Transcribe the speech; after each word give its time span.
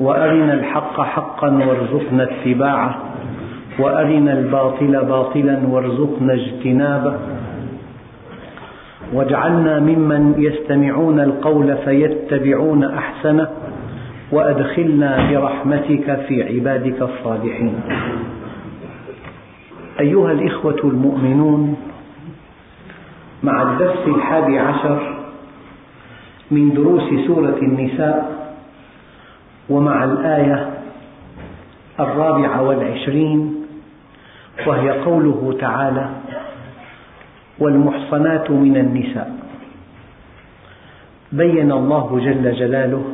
وأرنا 0.00 0.54
الحق 0.54 1.00
حقا 1.00 1.48
وارزقنا 1.48 2.22
اتباعه 2.22 3.02
وأرنا 3.78 4.32
الباطل 4.32 5.04
باطلا 5.04 5.60
وارزقنا 5.68 6.32
اجتنابه. 6.32 7.14
واجعلنا 9.12 9.80
ممن 9.80 10.34
يستمعون 10.38 11.20
القول 11.20 11.76
فيتبعون 11.76 12.84
أحسنه 12.84 13.48
وأدخلنا 14.32 15.30
برحمتك 15.30 16.20
في 16.28 16.42
عبادك 16.42 17.02
الصالحين. 17.02 17.80
أيها 20.00 20.32
الإخوة 20.32 20.80
المؤمنون 20.84 21.76
مع 23.42 23.62
الدرس 23.62 24.06
الحادي 24.06 24.58
عشر 24.58 25.16
من 26.50 26.74
دروس 26.74 27.26
سورة 27.26 27.58
النساء 27.62 28.45
ومع 29.70 30.04
الآية 30.04 30.70
الرابعة 32.00 32.62
والعشرين 32.62 33.66
وهي 34.66 34.90
قوله 34.90 35.56
تعالى 35.60 36.10
والمحصنات 37.58 38.50
من 38.50 38.76
النساء 38.76 39.36
بين 41.32 41.72
الله 41.72 42.20
جل 42.24 42.54
جلاله 42.54 43.04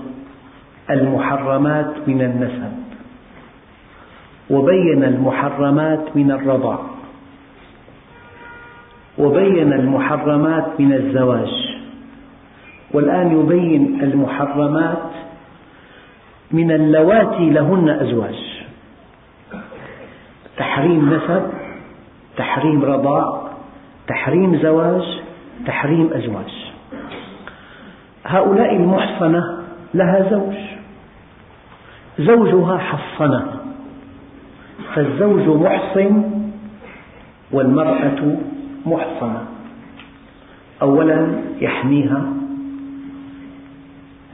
المحرمات 0.91 1.93
من 2.07 2.23
النسب 2.23 2.73
وبين 4.51 5.05
المحرمات 5.05 6.17
من 6.17 6.31
الرضع 6.31 6.79
وبين 9.19 9.73
المحرمات 9.73 10.81
من 10.81 10.93
الزواج. 10.93 11.73
والآن 12.93 13.41
يبين 13.41 14.01
المحرمات 14.03 15.12
من 16.53 16.71
اللواتي 16.71 17.51
لهن 17.51 17.89
أزواج. 17.89 18.65
تحريم 20.57 21.15
نسب 21.15 21.43
تحريم 22.37 22.85
رضاع 22.85 23.51
تحريم 24.09 24.59
زواج 24.63 25.21
تحريم 25.67 26.11
أزواج. 26.13 26.73
هؤلاء 28.25 28.77
المحصنة 28.77 29.59
لها 29.95 30.31
زوج. 30.31 30.55
زوجها 32.19 32.79
حصنها 32.79 33.57
فالزوج 34.95 35.49
محصن 35.49 36.31
والمرأة 37.53 38.37
محصنة. 38.87 39.47
أولا 40.83 41.43
يحميها 41.61 42.25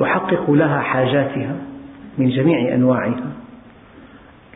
يحقق 0.00 0.50
لها 0.50 0.80
حاجاتها. 0.80 1.67
من 2.18 2.28
جميع 2.28 2.74
أنواعها. 2.74 3.32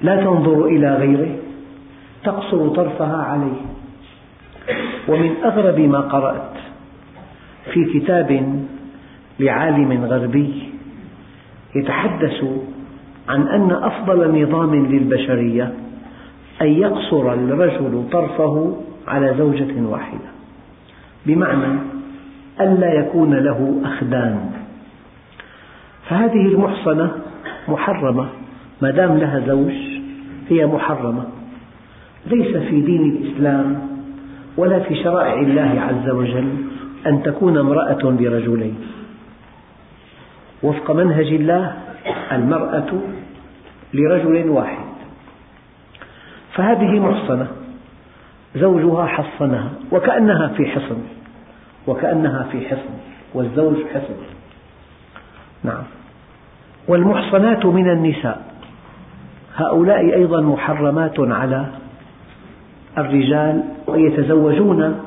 لا 0.03 0.17
تنظر 0.17 0.67
إلى 0.67 0.95
غيره 0.95 1.37
تقصر 2.25 2.69
طرفها 2.69 3.17
عليه. 3.17 3.61
ومن 5.09 5.35
أغرب 5.45 5.81
ما 5.81 6.01
قرأت 6.01 6.53
في 7.73 7.85
كتاب 7.85 8.61
لعالم 9.41 10.05
غربي 10.05 10.63
يتحدث 11.75 12.45
عن 13.29 13.49
أن 13.49 13.71
أفضل 13.71 14.43
نظام 14.43 14.87
للبشرية 14.87 15.73
أن 16.63 16.67
يقصر 16.67 17.33
الرجل 17.33 18.05
طرفه 18.13 18.77
على 19.09 19.35
زوجة 19.39 19.83
واحدة 19.83 20.31
بمعنى 21.27 21.79
ألا 22.61 22.93
يكون 22.93 23.35
له 23.35 23.81
أخدان. 23.85 24.51
فهذه 26.09 26.47
المحصنة 26.47 27.13
محرمة. 27.69 28.29
ما 28.83 28.91
دام 28.91 29.19
لها 29.19 29.41
زوج 29.47 29.75
هي 30.49 30.67
محرمة. 30.67 31.25
ليس 32.27 32.57
في 32.57 32.81
دين 32.81 33.11
الإسلام 33.11 33.89
ولا 34.57 34.79
في 34.79 35.03
شرائع 35.03 35.41
الله 35.41 35.81
عز 35.81 36.11
وجل 36.11 36.49
أن 37.07 37.23
تكون 37.23 37.59
امرأة 37.59 38.03
برجلين. 38.03 38.77
وفق 40.63 40.91
منهج 40.91 41.27
الله 41.27 41.77
المرأة 42.33 43.01
لرجل 43.95 44.49
واحد. 44.49 44.93
فهذه 46.53 47.01
محصنة. 47.01 47.47
زوجها 48.57 49.07
حصنها 49.07 49.71
وكأنها 49.93 50.49
في 50.49 50.67
حصن 50.67 50.99
وكأنها 51.87 52.43
في 52.53 52.61
حصن 52.61 52.95
والزوج 53.35 53.77
حصن. 53.95 54.17
نعم. 55.65 55.85
والمحصنات 56.89 57.67
من 57.67 57.91
النساء. 57.91 58.53
هؤلاء 59.57 60.15
أيضا 60.15 60.41
محرمات 60.41 61.21
على 61.21 61.67
الرجال 62.99 63.63
ويتزوجون 63.87 65.01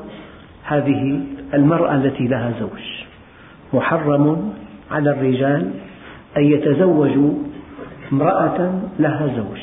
هذه 0.64 1.20
المرأة 1.54 1.94
التي 1.94 2.26
لها 2.28 2.52
زوج. 2.60 2.82
محرم 3.72 4.52
على 4.90 5.10
الرجال 5.10 5.70
أن 6.36 6.44
يتزوجوا 6.44 7.32
امرأة 8.12 8.80
لها 8.98 9.26
زوج. 9.36 9.60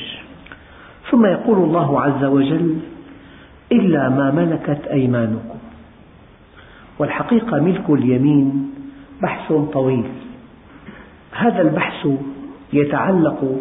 ثم 1.10 1.26
يقول 1.26 1.58
الله 1.58 2.00
عز 2.00 2.24
وجل 2.24 2.78
إلا 3.72 4.08
ما 4.08 4.30
ملكت 4.30 4.86
أيمانكم. 4.86 5.58
والحقيقة 6.98 7.60
ملك 7.60 7.90
اليمين 7.90 8.70
بحث 9.22 9.52
طويل. 9.72 10.04
هذا 11.34 11.62
البحث 11.62 12.08
يتعلق 12.72 13.56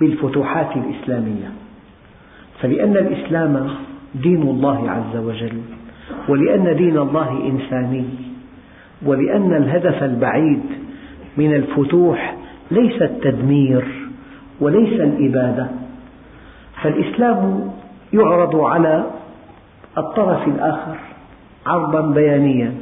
بالفتوحات 0.00 0.76
الإسلامية. 0.76 1.52
فلأن 2.60 2.96
الإسلام 2.96 3.70
دين 4.14 4.42
الله 4.42 4.90
عز 4.90 5.16
وجل 5.16 5.60
ولأن 6.28 6.76
دين 6.76 6.98
الله 6.98 7.30
إنساني 7.30 8.04
ولأن 9.06 9.56
الهدف 9.56 10.02
البعيد 10.02 10.62
من 11.36 11.54
الفتوح 11.54 12.36
ليس 12.70 13.02
التدمير 13.02 13.84
وليس 14.60 15.00
الإبادة. 15.00 15.66
فالإسلام 16.82 17.70
يعرض 18.12 18.56
على 18.56 19.06
الطرف 19.98 20.48
الآخر 20.48 20.96
عرضا 21.66 22.00
بيانيا. 22.00 22.74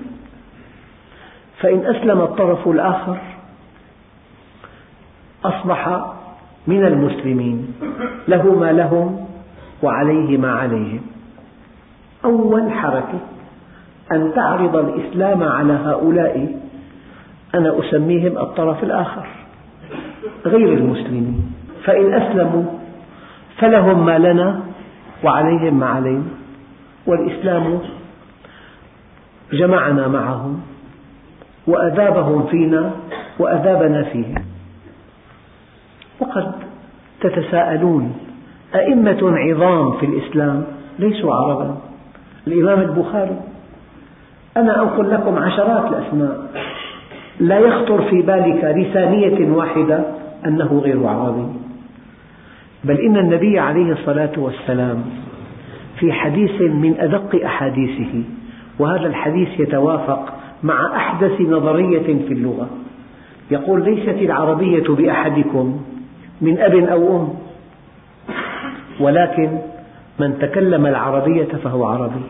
فإن 1.61 1.79
أسلم 1.79 2.21
الطرف 2.21 2.69
الآخر 2.69 3.19
أصبح 5.45 6.07
من 6.67 6.85
المسلمين. 6.87 7.75
له 8.29 8.55
ما 8.55 8.73
لهم 8.73 9.27
وعليه 9.83 10.39
ما 10.39 10.53
عليهم. 10.53 11.01
أول 12.25 12.73
حركة 12.73 13.21
أن 14.13 14.33
تعرض 14.35 14.77
الإسلام 14.77 15.43
على 15.43 15.73
هؤلاء 15.73 16.57
أنا 17.55 17.81
أسميهم 17.81 18.39
الطرف 18.39 18.83
الآخر 18.83 19.27
غير 20.47 20.73
المسلمين. 20.73 21.53
فإن 21.85 22.15
أسلموا 22.15 22.65
فلهم 23.59 24.07
ما 24.07 24.19
لنا 24.19 24.61
وعليهم 25.25 25.81
ما 25.81 25.87
علينا. 25.87 26.25
والإسلام 27.07 27.79
جمعنا 29.53 30.09
معهم 30.09 30.61
وأذابهم 31.67 32.47
فينا 32.47 32.91
وأذابنا 33.39 34.03
فيهم. 34.03 34.44
وقد 36.21 36.53
تتساءلون 37.21 38.13
أئمة 38.75 39.19
عظام 39.23 39.93
في 39.93 40.07
الإسلام 40.07 40.65
ليسوا 40.99 41.35
عربا. 41.35 41.77
الإمام 42.47 42.81
البخاري 42.81 43.37
أنا 44.57 44.83
أنقل 44.83 45.11
لكم 45.11 45.39
عشرات 45.39 45.93
الأسماء. 45.93 46.51
لا 47.41 47.59
يخطر 47.59 48.03
في 48.03 48.23
بالك 48.23 48.65
لثانية 48.65 49.51
واحدة 49.51 50.05
أنه 50.47 50.81
غير 50.85 51.07
عربي. 51.07 51.47
بل 52.85 53.01
إن 53.01 53.17
النبي 53.17 53.59
عليه 53.59 53.93
الصلاة 53.93 54.33
والسلام 54.37 55.05
في 55.99 56.13
حديث 56.13 56.61
من 56.61 56.95
أدق 56.99 57.45
أحاديثه 57.45 58.23
وهذا 58.79 59.07
الحديث 59.07 59.61
يتوافق 59.61 60.35
مع 60.63 60.97
أحدث 60.97 61.41
نظرية 61.41 62.27
في 62.29 62.33
اللغة. 62.35 62.69
يقول 63.51 63.85
ليست 63.85 64.19
العربية 64.23 64.85
بأحدكم 64.89 65.81
من 66.41 66.59
أب 66.59 66.75
أو 66.75 67.17
أم. 67.17 67.29
ولكن 69.01 69.59
من 70.21 70.39
تكلم 70.39 70.87
العربية 70.87 71.45
فهو 71.45 71.85
عربي. 71.85 72.25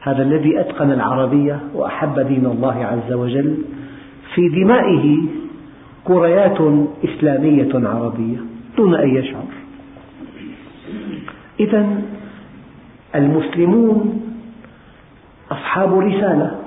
هذا 0.00 0.22
الذي 0.22 0.60
أتقن 0.60 0.90
العربية 0.90 1.60
وأحب 1.74 2.20
دين 2.20 2.46
الله 2.46 2.84
عز 2.84 3.12
وجل 3.12 3.58
في 4.34 4.48
دمائه 4.48 5.18
كريات 6.04 6.58
إسلامية 7.04 7.88
عربية 7.88 8.38
دون 8.76 8.94
أن 8.94 9.16
يشعر. 9.16 9.44
إذا 11.60 11.86
المسلمون 13.14 14.22
أصحاب 15.50 15.98
رسالة 15.98 16.58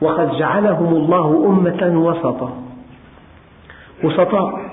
وقد 0.00 0.30
جعلهم 0.38 0.94
الله 0.94 1.46
أمة 1.46 1.98
وسطا. 1.98 2.62
وسطاء 4.04 4.71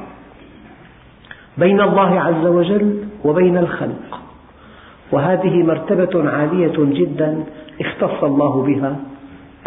بين 1.60 1.82
الله 1.82 2.22
عز 2.22 2.46
وجل 2.46 3.04
وبين 3.26 3.58
الخلق. 3.58 4.20
وهذه 5.12 5.64
مرتبة 5.64 6.30
عالية 6.30 6.76
جدا 6.78 7.44
اختص 7.82 8.24
الله 8.24 8.64
بها 8.64 8.96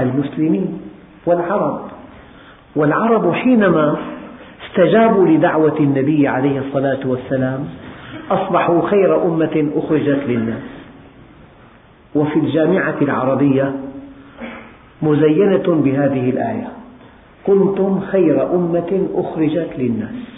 المسلمين 0.00 0.80
والعرب. 1.26 1.80
والعرب 2.76 3.32
حينما 3.32 3.96
استجابوا 4.66 5.26
لدعوة 5.26 5.78
النبي 5.80 6.28
عليه 6.28 6.58
الصلاة 6.58 7.00
والسلام 7.06 7.64
أصبحوا 8.30 8.88
خير 8.88 9.24
أمة 9.24 9.68
أخرجت 9.76 10.20
للناس. 10.28 10.62
وفي 12.14 12.38
الجامعة 12.38 12.96
العربية 13.02 13.72
مزينة 15.02 15.82
بهذه 15.84 16.30
الآية 16.30 16.68
كنتم 17.46 18.00
خير 18.00 18.54
أمة 18.54 19.08
أخرجت 19.14 19.70
للناس 19.78 20.31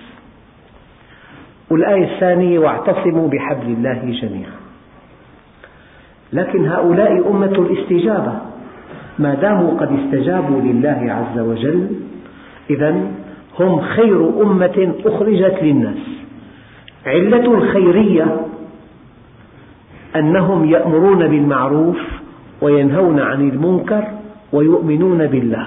والآية 1.70 2.14
الثانية 2.14 2.58
واعتصموا 2.58 3.28
بحبل 3.28 3.66
الله 3.66 4.18
جميعا. 4.22 4.52
لكن 6.32 6.66
هؤلاء 6.68 7.30
أمة 7.30 7.46
الاستجابة. 7.46 8.32
ما 9.18 9.34
داموا 9.34 9.70
قد 9.80 9.98
استجابوا 9.98 10.60
لله 10.60 11.06
عز 11.12 11.38
وجل 11.38 11.88
إذا 12.70 12.96
هم 13.60 13.80
خير 13.80 14.42
أمة 14.42 14.94
أخرجت 15.06 15.58
للناس. 15.62 15.98
علة 17.06 17.54
الخيرية 17.54 18.40
أنهم 20.16 20.64
يأمرون 20.64 21.28
بالمعروف 21.28 21.98
وينهون 22.62 23.20
عن 23.20 23.48
المنكر 23.48 24.04
ويؤمنون 24.52 25.26
بالله. 25.26 25.66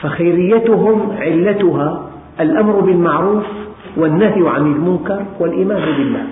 فخيريتهم 0.00 1.12
علتها 1.18 2.10
الأمر 2.40 2.80
بالمعروف 2.80 3.46
والنهي 3.96 4.48
عن 4.48 4.72
المنكر 4.72 5.24
والإيمان 5.40 5.82
بالله. 5.82 6.26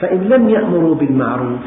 فإن 0.00 0.18
لم 0.18 0.48
يأمروا 0.48 0.94
بالمعروف 0.94 1.64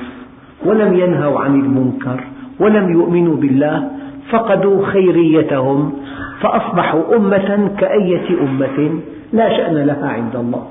ولم 0.65 0.93
ينهوا 0.93 1.39
عن 1.39 1.59
المنكر 1.59 2.23
ولم 2.59 2.91
يؤمنوا 2.91 3.35
بالله 3.35 3.89
فقدوا 4.29 4.85
خيريتهم 4.85 5.93
فأصبحوا 6.39 7.15
أمة 7.15 7.69
كأية 7.79 8.27
أمة 8.41 8.99
لا 9.33 9.57
شأن 9.57 9.75
لها 9.75 10.09
عند 10.09 10.35
الله. 10.35 10.65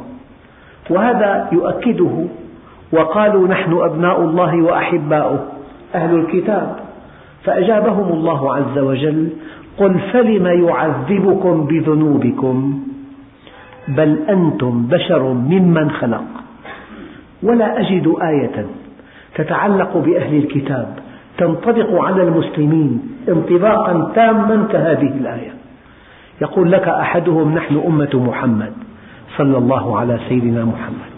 وهذا 0.91 1.49
يؤكده 1.53 2.25
وقالوا 2.93 3.49
نحن 3.49 3.73
أبناء 3.73 4.21
الله 4.21 4.63
وأحباؤه 4.63 5.45
أهل 5.95 6.15
الكتاب. 6.15 6.77
فأجابهم 7.45 8.13
الله 8.13 8.55
عز 8.55 8.79
وجل 8.79 9.29
قل 9.79 9.95
فلم 10.13 10.47
يعذبكم 10.47 11.67
بذنوبكم؟ 11.67 12.81
بل 13.89 14.19
أنتم 14.29 14.87
بشر 14.87 15.23
ممن 15.23 15.91
خلق. 15.91 16.25
ولا 17.43 17.81
أجد 17.81 18.15
آية 18.23 18.67
تتعلق 19.35 19.97
بأهل 19.97 20.37
الكتاب 20.37 20.99
تنطبق 21.39 22.03
على 22.03 22.23
المسلمين 22.23 23.03
انطباقا 23.29 24.13
تاما 24.15 24.67
كهذه 24.73 25.13
الآية. 25.21 25.55
يقول 26.43 26.73
لك 26.73 26.89
أحدهم 26.89 27.55
نحن 27.55 27.83
أمة 27.87 28.11
محمد 28.15 28.73
صلى 29.37 29.59
الله 29.59 29.99
على 29.99 30.19
سيدنا 30.29 30.65
محمد. 30.65 31.15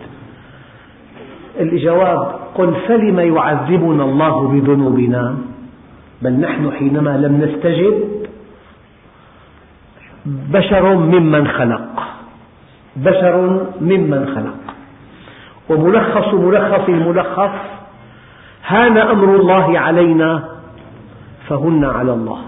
الجواب 1.61 2.33
قل 2.55 2.75
فلم 2.89 3.19
يعذبنا 3.19 4.05
الله 4.05 4.49
بذنوبنا؟ 4.49 5.37
بل 6.23 6.33
نحن 6.33 6.71
حينما 6.71 7.17
لم 7.17 7.45
نستجب 7.45 7.95
بشر 10.27 10.95
ممن 10.95 11.49
خلق. 11.49 12.16
بشر 12.97 13.67
ممن 13.81 14.27
خلق. 14.35 14.75
وملخص 15.69 16.35
ملخص 16.35 16.89
الملخص 16.89 17.51
هان 18.67 18.99
أمر 18.99 19.37
الله 19.37 19.79
علينا 19.79 20.49
فهن 21.49 21.85
على 21.85 22.13
الله. 22.13 22.39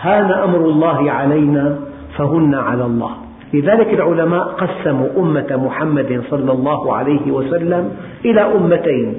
هان 0.00 0.30
أمر 0.30 0.58
الله 0.58 1.10
علينا 1.10 1.78
فهن 2.18 2.54
على 2.54 2.84
الله. 2.84 3.10
لذلك 3.54 3.94
العلماء 3.94 4.42
قسموا 4.42 5.08
أمة 5.16 5.60
محمد 5.66 6.22
صلى 6.30 6.52
الله 6.52 6.96
عليه 6.96 7.32
وسلم 7.32 7.96
إلى 8.24 8.40
أمتين. 8.40 9.14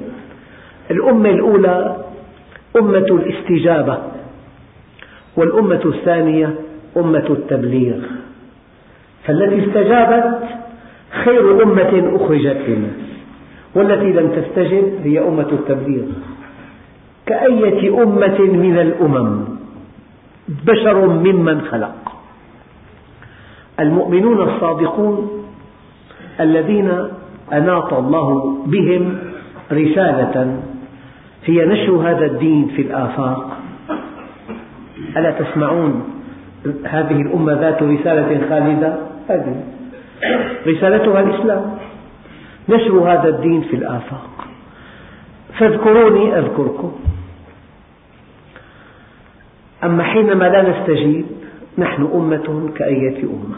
الأمة 0.90 1.30
الأولى 1.30 1.96
أمة 2.76 2.98
الاستجابة 2.98 3.98
والأمة 5.36 5.80
الثانية 5.84 6.54
أمة 6.96 7.26
التبليغ. 7.30 7.96
فالتي 9.24 9.66
استجابت 9.66 10.42
خير 11.24 11.62
أمة 11.62 12.16
أخرجت 12.16 12.60
للناس 12.68 13.12
والتي 13.74 14.12
لم 14.12 14.28
تستجب 14.28 15.00
هي 15.04 15.18
أمة 15.18 15.48
التبليغ. 15.52 16.04
كأية 17.26 18.02
أمة 18.02 18.38
من 18.40 18.78
الأمم 18.78 19.44
بشر 20.66 21.06
ممن 21.06 21.60
خلق. 21.60 21.94
المؤمنون 23.80 24.48
الصادقون 24.48 25.44
الذين 26.40 26.92
أناط 27.52 27.94
الله 27.94 28.58
بهم 28.66 29.18
رسالة 29.72 30.62
هي 31.44 31.66
نشر 31.66 31.92
هذا 31.92 32.26
الدين 32.26 32.68
في 32.76 32.82
الآفاق. 32.82 33.56
ألا 35.16 35.30
تسمعون 35.30 36.04
هذه 36.84 37.22
الأمة 37.22 37.52
ذات 37.52 37.82
رسالة 37.82 38.48
خالدة؟ 38.48 39.11
هذه 39.28 39.64
رسالتها 40.66 41.20
الإسلام. 41.20 41.78
نشر 42.68 42.92
هذا 42.92 43.28
الدين 43.28 43.60
في 43.60 43.76
الآفاق. 43.76 44.46
فاذكروني 45.58 46.38
أذكركم. 46.38 46.92
أما 49.84 50.02
حينما 50.02 50.44
لا 50.44 50.70
نستجيب 50.70 51.24
نحن 51.78 52.08
أمة 52.14 52.70
كأية 52.76 53.22
أمة. 53.22 53.56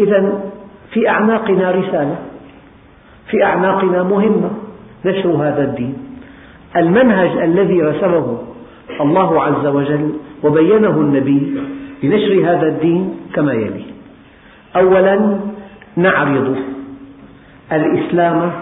إذا 0.00 0.40
في 0.90 1.08
أعناقنا 1.08 1.70
رسالة. 1.70 2.18
في 3.30 3.44
أعناقنا 3.44 4.02
مهمة. 4.02 4.50
نشر 5.04 5.28
هذا 5.28 5.64
الدين. 5.64 5.94
المنهج 6.76 7.38
الذي 7.38 7.82
رسمه 7.82 8.38
الله 9.00 9.42
عز 9.42 9.66
وجل 9.66 10.12
وبينه 10.44 10.90
النبي 10.90 11.60
لنشر 12.02 12.50
هذا 12.50 12.68
الدين 12.68 13.16
كما 13.34 13.52
يلي. 13.52 13.93
أولا 14.76 15.38
نعرض 15.96 16.56
الإسلام 17.72 18.52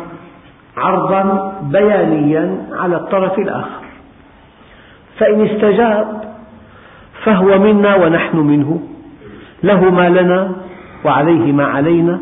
عرضا 0.77 1.55
بيانيا 1.63 2.57
على 2.73 2.97
الطرف 2.97 3.39
الآخر. 3.39 3.83
فإن 5.19 5.47
استجاب 5.47 6.23
فهو 7.25 7.59
منا 7.59 7.97
ونحن 7.97 8.37
منه. 8.37 8.81
له 9.63 9.91
ما 9.91 10.09
لنا 10.09 10.53
وعليه 11.05 11.53
ما 11.53 11.65
علينا. 11.65 12.21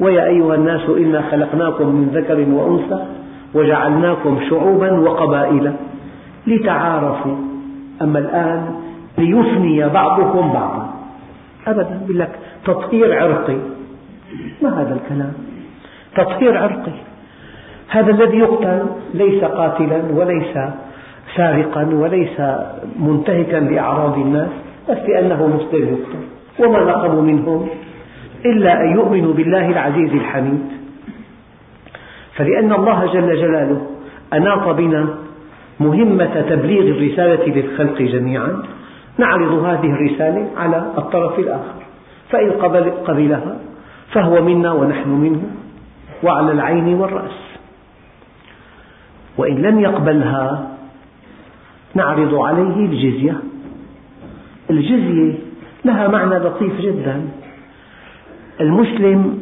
ويا 0.00 0.26
أيها 0.26 0.54
الناس 0.54 0.88
إنا 0.88 1.22
خلقناكم 1.30 1.86
من 1.86 2.10
ذكر 2.14 2.46
وأنثى 2.50 3.06
وجعلناكم 3.54 4.40
شعوبا 4.50 4.92
وقبائل 4.92 5.72
لتعارفوا. 6.46 7.36
أما 8.02 8.18
الآن 8.18 8.74
ليثني 9.18 9.88
بعضكم 9.88 10.52
بعضا. 10.52 10.94
أبدا. 11.66 12.00
يقول 12.04 12.18
لك 12.18 12.38
تطهير 12.66 13.22
عرقي. 13.22 13.56
ما 14.62 14.82
هذا 14.82 14.94
الكلام؟ 14.94 15.32
تطهير 16.16 16.58
عرقي. 16.58 16.92
هذا 17.88 18.10
الذي 18.10 18.38
يقتل 18.38 18.86
ليس 19.14 19.44
قاتلا 19.44 20.02
وليس 20.14 20.58
سارقا 21.36 21.84
وليس 21.92 22.40
منتهكا 22.98 23.56
لأعراض 23.56 24.18
الناس 24.18 24.50
بس 24.90 24.98
لأنه 25.08 25.46
مسلم 25.46 25.88
يقتل. 25.88 26.24
وما 26.66 26.84
نقموا 26.84 27.22
منهم 27.22 27.68
إلا 28.44 28.80
أن 28.80 28.94
يؤمنوا 28.94 29.34
بالله 29.34 29.68
العزيز 29.68 30.12
الحميد. 30.12 30.66
فلأن 32.34 32.72
الله 32.72 33.06
جل 33.06 33.36
جلاله 33.36 33.86
أناط 34.32 34.68
بنا 34.68 35.08
مهمة 35.80 36.44
تبليغ 36.50 36.96
الرسالة 36.96 37.46
للخلق 37.46 38.02
جميعا. 38.02 38.62
نعرض 39.18 39.52
هذه 39.52 39.90
الرسالة 39.92 40.50
على 40.56 40.92
الطرف 40.98 41.38
الآخر. 41.38 41.85
فإن 42.30 42.50
قبل 42.50 42.90
قبلها 42.90 43.58
فهو 44.12 44.42
منا 44.42 44.72
ونحن 44.72 45.08
منه 45.08 45.42
وعلى 46.22 46.52
العين 46.52 46.94
والرأس. 46.94 47.46
وإن 49.38 49.62
لم 49.62 49.80
يقبلها 49.80 50.70
نعرض 51.94 52.34
عليه 52.34 52.86
الجزية. 52.86 53.40
الجزية 54.70 55.34
لها 55.84 56.08
معنى 56.08 56.34
لطيف 56.34 56.80
جدا. 56.80 57.28
المسلم 58.60 59.40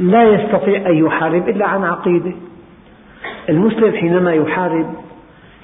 لا 0.00 0.22
يستطيع 0.22 0.90
أن 0.90 0.94
يحارب 0.94 1.48
إلا 1.48 1.66
عن 1.66 1.84
عقيدة. 1.84 2.32
المسلم 3.48 3.92
حينما 3.92 4.32
يحارب 4.32 4.94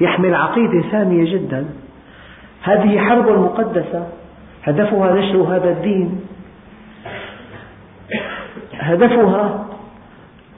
يحمل 0.01 0.35
عقيدة 0.35 0.85
سامية 0.91 1.33
جدا. 1.33 1.67
هذه 2.63 2.99
حرب 2.99 3.29
مقدسة. 3.29 4.07
هدفها 4.65 5.15
نشر 5.15 5.39
هذا 5.39 5.71
الدين. 5.71 6.21
هدفها 8.79 9.67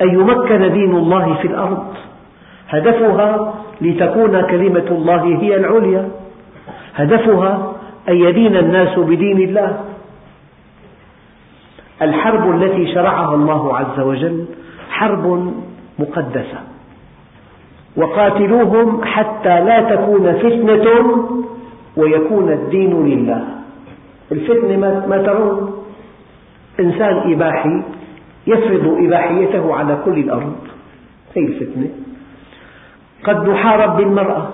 أن 0.02 0.08
يمكن 0.08 0.72
دين 0.72 0.96
الله 0.96 1.34
في 1.34 1.48
الأرض. 1.48 1.94
هدفها 2.68 3.54
لتكون 3.80 4.40
كلمة 4.40 4.88
الله 4.90 5.25
هي 5.25 5.56
العليا. 5.56 6.08
هدفها 6.94 7.72
أن 8.08 8.16
يدين 8.16 8.56
الناس 8.56 8.98
بدين 8.98 9.38
الله. 9.38 9.80
الحرب 12.02 12.62
التي 12.62 12.94
شرعها 12.94 13.34
الله 13.34 13.76
عز 13.76 14.00
وجل 14.00 14.44
حرب 14.90 15.54
مقدسة. 15.98 16.58
وقاتلوهم 17.96 19.04
حتى 19.04 19.60
لا 19.60 19.96
تكون 19.96 20.32
فتنة 20.32 20.87
ويكون 21.96 22.52
الدين 22.52 23.06
لله. 23.06 23.44
الفتنة 24.32 25.06
ما 25.06 25.22
ترون. 25.26 25.82
إنسان 26.80 27.32
إباحي 27.32 27.82
يفرض 28.48 28.84
إباحيته 29.04 29.74
على 29.74 29.98
كل 30.04 30.18
الأرض. 30.18 30.56
هذه 31.36 31.46
الفتنة. 31.46 31.88
قد 33.24 33.48
نحارب 33.48 33.96
بالمرأة 33.96 34.48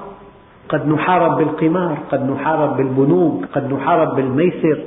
قد 0.68 0.88
نحارب 0.88 1.32
بالقمار 1.38 1.96
قد 2.12 2.30
نحارب 2.30 2.76
بالبنوك 2.76 3.44
قد 3.54 3.72
نحارب 3.72 4.16
بالميسر. 4.16 4.78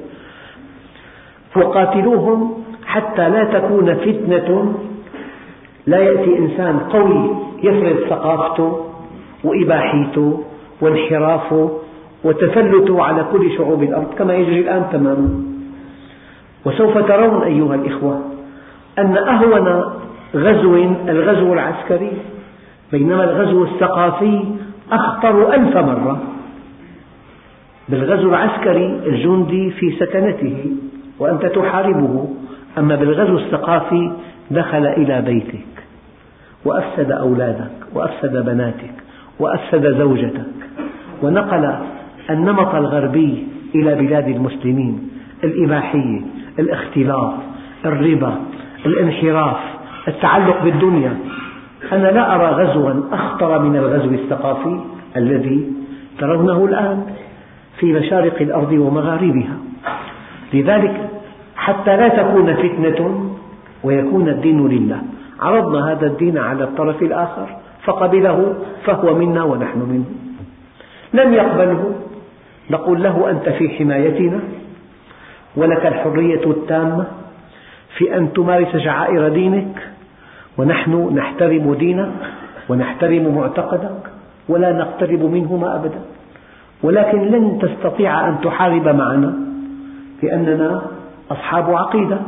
وقاتلوهم 1.56 2.64
حتى 2.86 3.30
لا 3.30 3.44
تكون 3.44 3.96
فتنة. 3.96 4.74
لا 5.88 5.98
يأتي 5.98 6.38
إنسان 6.38 6.80
قوي 6.80 7.30
يفرض 7.64 7.98
ثقافته 8.10 8.86
وإباحيته 9.44 10.44
وانحرافه 10.82 11.72
وتسلطه 12.24 13.04
على 13.04 13.26
كل 13.32 13.58
شعوب 13.58 13.84
الأرض 13.84 14.14
كما 14.18 14.34
يجري 14.36 14.60
الآن 14.60 14.84
تماما. 14.92 15.30
وسوف 16.66 16.98
ترون 16.98 17.44
أيها 17.44 17.76
الإخوة 17.76 18.37
أن 19.00 19.18
أهون 19.18 19.84
غزو 20.36 20.76
الغزو 21.10 21.54
العسكري 21.54 22.12
بينما 22.92 23.24
الغزو 23.24 23.64
الثقافي 23.64 24.44
أخطر 24.92 25.54
ألف 25.54 25.78
مرة. 25.78 26.22
بالغزو 27.90 28.30
العسكري 28.30 29.00
الجندي 29.06 29.72
في 29.72 29.92
سكنته 30.00 30.66
وأنت 31.20 31.46
تحاربه 31.46 32.30
أما 32.78 32.96
بالغزو 32.96 33.38
الثقافي 33.38 34.12
دخل 34.52 34.88
إلى 34.88 35.22
بيتك 35.22 35.84
وأفسد 36.66 37.12
أولادك 37.12 37.72
وأفسد 37.94 38.46
بناتك 38.46 38.94
وأفسد 39.40 39.98
زوجتك. 39.98 40.58
ونقل 41.24 41.76
النمط 42.30 42.76
الغربي 42.76 43.48
إلى 43.76 43.96
بلاد 43.96 44.28
المسلمين 44.28 45.10
الإباحية 45.44 46.22
الاختلاط 46.60 47.34
الربا 47.86 48.38
الانحراف 48.88 49.58
التعلق 50.08 50.64
بالدنيا. 50.64 51.18
أنا 51.92 52.08
لا 52.08 52.36
أرى 52.36 52.64
غزوا 52.64 52.94
أخطر 53.12 53.60
من 53.60 53.76
الغزو 53.76 54.10
الثقافي 54.10 54.80
الذي 55.18 55.72
ترونه 56.20 56.66
الآن 56.66 57.04
في 57.80 57.94
مشارق 57.94 58.42
الأرض 58.42 58.72
ومغاربها. 58.72 59.58
لذلك 60.54 61.10
حتى 61.56 61.98
لا 61.98 62.08
تكون 62.08 62.54
فتنة 62.54 63.30
ويكون 63.84 64.30
الدين 64.30 64.68
لله. 64.68 65.02
عرضنا 65.40 65.92
هذا 65.92 66.08
الدين 66.08 66.38
على 66.38 66.64
الطرف 66.64 67.02
الآخر 67.02 67.48
فقبله 67.84 68.56
فهو 68.86 69.16
منا 69.16 69.44
ونحن 69.44 69.80
منه. 69.80 70.06
لم 71.14 71.34
يقبله. 71.34 71.96
نقول 72.70 73.04
له 73.04 73.30
أنت 73.30 73.50
في 73.50 73.70
حمايتنا 73.70 74.40
ولك 75.56 75.86
الحرية 75.86 76.46
التامة. 76.46 77.06
في 77.98 78.18
أن 78.18 78.34
تمارس 78.34 78.78
شعائر 78.78 79.30
دينك 79.30 79.88
ونحن 80.58 81.16
نحترم 81.16 81.74
دينك 81.74 82.12
ونحترم 82.70 83.36
معتقدك 83.36 84.12
ولا 84.50 84.74
نقترب 84.74 85.24
منهما 85.24 85.76
أبدا. 85.76 86.02
ولكن 86.84 87.22
لن 87.22 87.60
تستطيع 87.62 88.28
أن 88.28 88.42
تحارب 88.42 88.88
معنا 88.88 89.34
لأننا 90.24 90.82
أصحاب 91.32 91.74
عقيدة. 91.74 92.20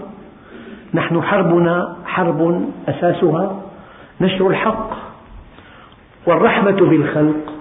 نحن 0.94 1.22
حربنا 1.22 1.96
حرب 2.06 2.70
أساسها 2.88 3.62
نشر 4.22 4.48
الحق 4.48 4.90
والرحمة 6.28 6.72
بالخلق 6.72 7.54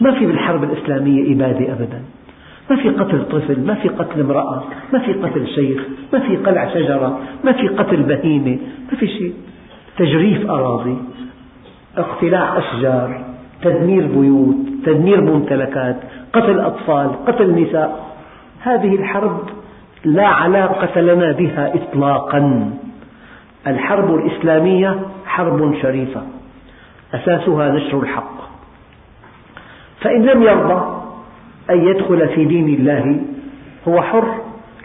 ما 0.00 0.12
في 0.18 0.26
بالحرب 0.26 0.64
الإسلامية 0.64 1.34
إبادة 1.34 1.72
أبدا. 1.72 2.02
ما 2.70 2.76
في 2.76 2.88
قتل 2.88 3.24
طفل 3.24 3.66
ما 3.66 3.74
في 3.74 3.88
قتل 3.88 4.20
امرأة 4.20 4.64
ما 4.92 4.98
في 4.98 5.12
قتل 5.12 5.46
شيخ 5.46 5.82
ما 6.12 6.18
في 6.18 6.36
قلع 6.36 6.74
شجرة 6.74 7.20
ما 7.44 7.52
في 7.52 7.68
قتل 7.68 8.02
بهيمة 8.02 8.58
ما 8.92 8.98
في 8.98 9.06
شيء. 9.06 9.34
تجريف 9.98 10.50
أراضي 10.50 10.98
اقتلاع 11.96 12.58
أشجار 12.58 13.24
تدمير 13.62 14.06
بيوت 14.06 14.56
تدمير 14.86 15.20
ممتلكات 15.20 15.96
قتل 16.32 16.60
أطفال 16.60 17.24
قتل 17.26 17.62
نساء. 17.62 18.16
هذه 18.60 18.94
الحرب 18.94 19.40
لا 20.04 20.26
علاقة 20.26 21.00
لنا 21.00 21.32
بها 21.32 21.74
إطلاقا. 21.74 22.70
الحرب 23.66 24.14
الإسلامية 24.14 25.00
حرب 25.26 25.74
شريفة. 25.82 26.22
أساسها 27.14 27.72
نشر 27.72 28.02
الحق. 28.02 28.36
فإن 30.00 30.22
لم 30.22 30.42
يرضى 30.42 30.95
أن 31.70 31.88
يدخل 31.88 32.28
في 32.28 32.44
دين 32.44 32.68
الله 32.68 33.20
هو 33.88 34.02
حر 34.02 34.34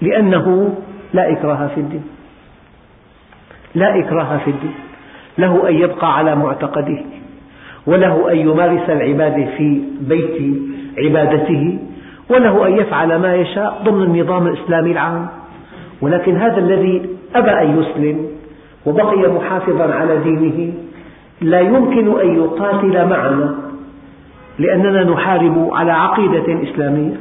لأنه 0.02 0.76
لا 1.14 1.32
إكراه 1.32 1.68
في 1.68 1.80
الدين. 1.82 2.04
لا 3.76 4.00
إكراه 4.00 4.38
في 4.38 4.50
الدين. 4.50 4.74
له 5.38 5.70
أن 5.70 5.76
يبقى 5.76 6.18
على 6.18 6.36
معتقده. 6.36 7.00
وله 7.88 8.32
أن 8.32 8.38
يمارس 8.38 8.90
العبادة 8.90 9.46
في 9.58 9.82
بيت 10.02 10.56
عبادته. 10.98 11.80
وله 12.30 12.68
أن 12.68 12.78
يفعل 12.78 13.16
ما 13.16 13.36
يشاء 13.36 13.82
ضمن 13.84 14.04
النظام 14.04 14.48
الإسلامي 14.48 14.92
العام. 14.92 15.28
ولكن 16.02 16.38
هذا 16.38 16.58
الذي 16.58 17.10
أبى 17.36 17.52
أن 17.52 17.80
يسلم 17.82 18.28
وبقي 18.86 19.32
محافظا 19.32 19.94
على 19.94 20.18
دينه 20.18 20.74
لا 21.42 21.60
يمكن 21.60 22.20
أن 22.20 22.36
يقاتل 22.36 23.10
معنا 23.10 23.56
لأننا 24.62 25.04
نحارب 25.04 25.70
على 25.74 25.92
عقيدة 25.92 26.64
إسلامية. 26.64 27.16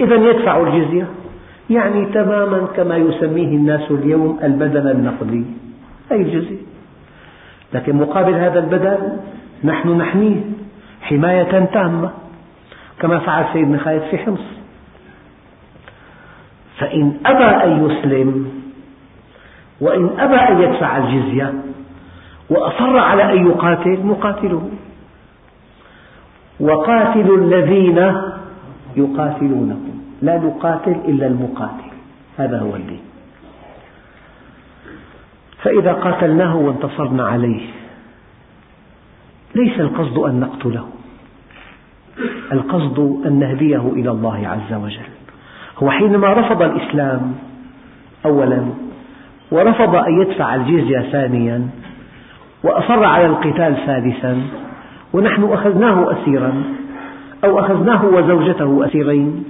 إذا 0.00 0.14
يدفع 0.14 0.60
الجزية. 0.60 1.06
يعني 1.70 2.06
تماما 2.06 2.66
كما 2.76 2.96
يسميه 2.96 3.56
الناس 3.56 3.90
اليوم 3.90 4.38
البدل 4.42 4.90
النقدي. 4.90 5.44
أي 6.12 6.22
الجزية 6.22 6.62
لكن 7.72 7.96
مقابل 7.96 8.34
هذا 8.34 8.58
البدل 8.58 8.98
نحن 9.64 9.88
نحميه 9.88 10.40
حماية 11.02 11.64
تامة. 11.64 12.10
كما 13.00 13.18
فعل 13.18 13.44
سيدنا 13.52 13.78
خالد 13.78 14.02
في 14.10 14.18
حمص. 14.18 14.44
فإن 16.78 17.12
أبى 17.26 17.44
أن 17.44 17.86
يسلم 17.86 18.48
وإن 19.80 20.10
أبى 20.18 20.36
أن 20.36 20.60
يدفع 20.62 20.96
الجزية 20.96 21.54
وأصر 22.50 22.98
على 22.98 23.32
أن 23.32 23.46
يقاتل 23.46 23.98
نقاتله. 24.04 24.70
وقاتلوا 26.60 27.36
الذين 27.36 28.14
يقاتلونكم. 28.96 30.00
لا 30.22 30.38
نقاتل 30.38 30.96
إلا 31.08 31.26
المقاتل. 31.26 31.90
هذا 32.38 32.58
هو 32.60 32.76
الدين. 32.76 33.00
فإذا 35.62 35.92
قاتلناه 35.92 36.56
وانتصرنا 36.56 37.26
عليه 37.26 37.66
ليس 39.54 39.80
القصد 39.80 40.18
أن 40.18 40.40
نقتله. 40.40 40.88
القصد 42.52 43.22
أن 43.26 43.38
نهديه 43.38 43.92
إلى 43.92 44.10
الله 44.10 44.48
عز 44.48 44.74
وجل. 44.74 45.10
هو 45.82 45.90
حينما 45.90 46.32
رفض 46.32 46.62
الإسلام 46.62 47.34
أولا 48.26 48.64
ورفض 49.50 49.94
أن 49.94 50.20
يدفع 50.20 50.54
الجزية 50.54 51.00
ثانيا 51.00 51.68
وأصر 52.64 53.04
على 53.04 53.26
القتال 53.26 53.76
ثالثا 53.86 54.42
ونحن 55.12 55.44
أخذناه 55.44 56.12
أسيرا 56.12 56.62
أو 57.44 57.58
أخذناه 57.58 58.04
وزوجته 58.04 58.86
أسيرين. 58.86 59.44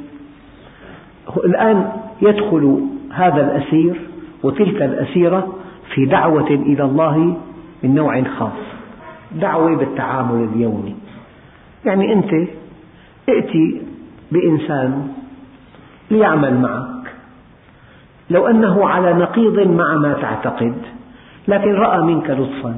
الآن 1.37 1.93
يدخل 2.23 2.81
هذا 3.13 3.41
الأسير 3.41 4.01
وتلك 4.43 4.83
الأسيرة 4.83 5.55
في 5.95 6.07
دعوة 6.07 6.51
إلى 6.51 6.85
الله 6.85 7.37
من 7.83 7.95
نوع 7.95 8.23
خاص 8.23 8.61
دعوة 9.33 9.77
بالتعامل 9.77 10.49
اليومي. 10.55 10.97
يعني 11.85 12.13
أنت 12.13 12.49
ائتي 13.29 13.83
بإنسان 14.33 15.09
ليعمل 16.11 16.61
معك. 16.61 17.13
لو 18.31 18.47
أنه 18.47 18.89
على 18.89 19.13
نقيض 19.13 19.59
مع 19.59 19.95
ما 19.95 20.13
تعتقد 20.13 20.75
لكن 21.49 21.75
رأى 21.75 22.03
منك 22.03 22.31
لطفا 22.31 22.75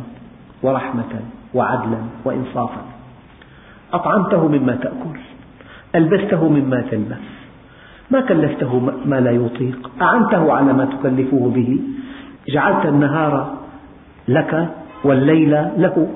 ورحمة. 0.63 1.42
وعدلا 1.55 1.99
وإنصافا. 2.25 2.83
أطعمته 3.93 4.49
مما 4.49 4.75
تأكل 4.77 5.19
ألبسته 5.95 6.49
مما 6.49 6.81
تلبس 6.91 7.17
ما 8.11 8.21
كلفته 8.21 8.81
ما 9.07 9.21
لا 9.21 9.31
يطيق 9.31 9.91
أعنته 10.03 10.53
على 10.53 10.73
ما 10.73 10.85
تكلفه 10.85 11.53
به 11.55 11.79
جعلت 12.49 12.87
النهار 12.87 13.55
لك 14.29 14.69
والليل 15.05 15.51
له. 15.77 16.09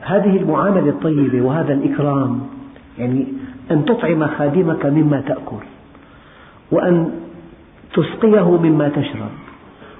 هذه 0.00 0.36
المعاملة 0.36 0.88
الطيبة 0.88 1.42
وهذا 1.42 1.72
الإكرام 1.72 2.40
يعني 2.98 3.26
أن 3.70 3.84
تطعم 3.84 4.26
خادمك 4.26 4.86
مما 4.86 5.20
تأكل 5.20 5.64
وأن 6.70 7.10
تسقيه 7.94 8.56
مما 8.56 8.88
تشرب 8.88 9.30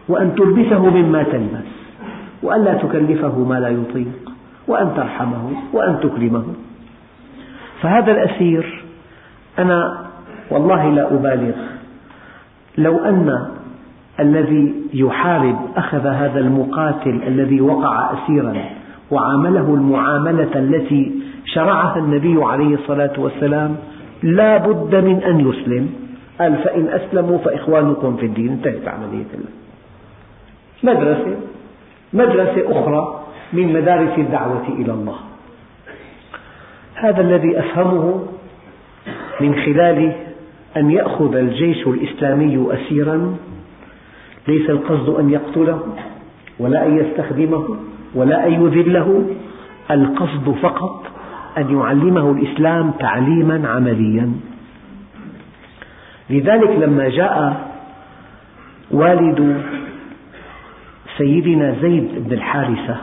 وأن 0.08 0.34
تلبسه 0.34 0.90
مما 0.90 1.22
تلبس. 1.22 1.81
وأن 2.42 2.64
لا 2.64 2.74
تكلفه 2.74 3.38
ما 3.38 3.60
لا 3.60 3.68
يطيق 3.68 4.32
وأن 4.68 4.94
ترحمه 4.96 5.50
وأن 5.72 6.00
تكرمه. 6.00 6.44
فهذا 7.80 8.12
الأسير 8.12 8.84
أنا 9.58 10.06
والله 10.50 10.90
لا 10.90 11.14
أبالغ. 11.14 11.54
لو 12.78 12.98
أن 12.98 13.46
الذي 14.20 14.74
يحارب 14.94 15.56
أخذ 15.76 16.06
هذا 16.06 16.40
المقاتل 16.40 17.20
الذي 17.26 17.60
وقع 17.60 18.12
أسيرا 18.12 18.54
وعامله 19.10 19.74
المعاملة 19.74 20.50
التي 20.54 21.12
شرعها 21.44 21.98
النبي 21.98 22.44
عليه 22.44 22.74
الصلاة 22.74 23.12
والسلام 23.18 23.76
لا 24.22 24.56
بد 24.56 24.94
من 24.94 25.22
أن 25.22 25.40
يسلم. 25.40 25.90
قال 26.38 26.56
فإن 26.56 26.88
أسلموا 26.88 27.38
فإخوانكم 27.38 28.16
في 28.16 28.26
الدين. 28.26 28.48
انتهت 28.48 28.88
عملية 28.88 29.26
الله. 29.34 29.52
مدرسة. 30.82 31.36
مدرسة 32.12 32.80
أخرى 32.80 33.24
من 33.52 33.72
مدارس 33.72 34.18
الدعوة 34.18 34.68
إلى 34.68 34.92
الله. 34.92 35.16
هذا 36.94 37.20
الذي 37.20 37.58
أفهمه 37.58 38.26
من 39.40 39.54
خلال 39.54 40.12
أن 40.76 40.90
يأخذ 40.90 41.34
الجيش 41.36 41.86
الإسلامي 41.86 42.66
أسيرا 42.70 43.36
ليس 44.48 44.70
القصد 44.70 45.08
أن 45.08 45.30
يقتله 45.30 45.82
ولا 46.58 46.86
أن 46.86 46.98
يستخدمه 46.98 47.76
ولا 48.14 48.46
أن 48.46 48.52
يذله 48.52 49.24
القصد 49.90 50.54
فقط 50.62 51.06
أن 51.58 51.78
يعلمه 51.78 52.30
الإسلام 52.30 52.90
تعليما 52.90 53.68
عمليا. 53.68 54.32
لذلك 56.30 56.70
لما 56.70 57.08
جاء 57.08 57.68
والد 58.90 59.62
سيدنا 61.18 61.76
زيد 61.82 62.08
بن 62.16 62.32
الحارثة 62.32 62.96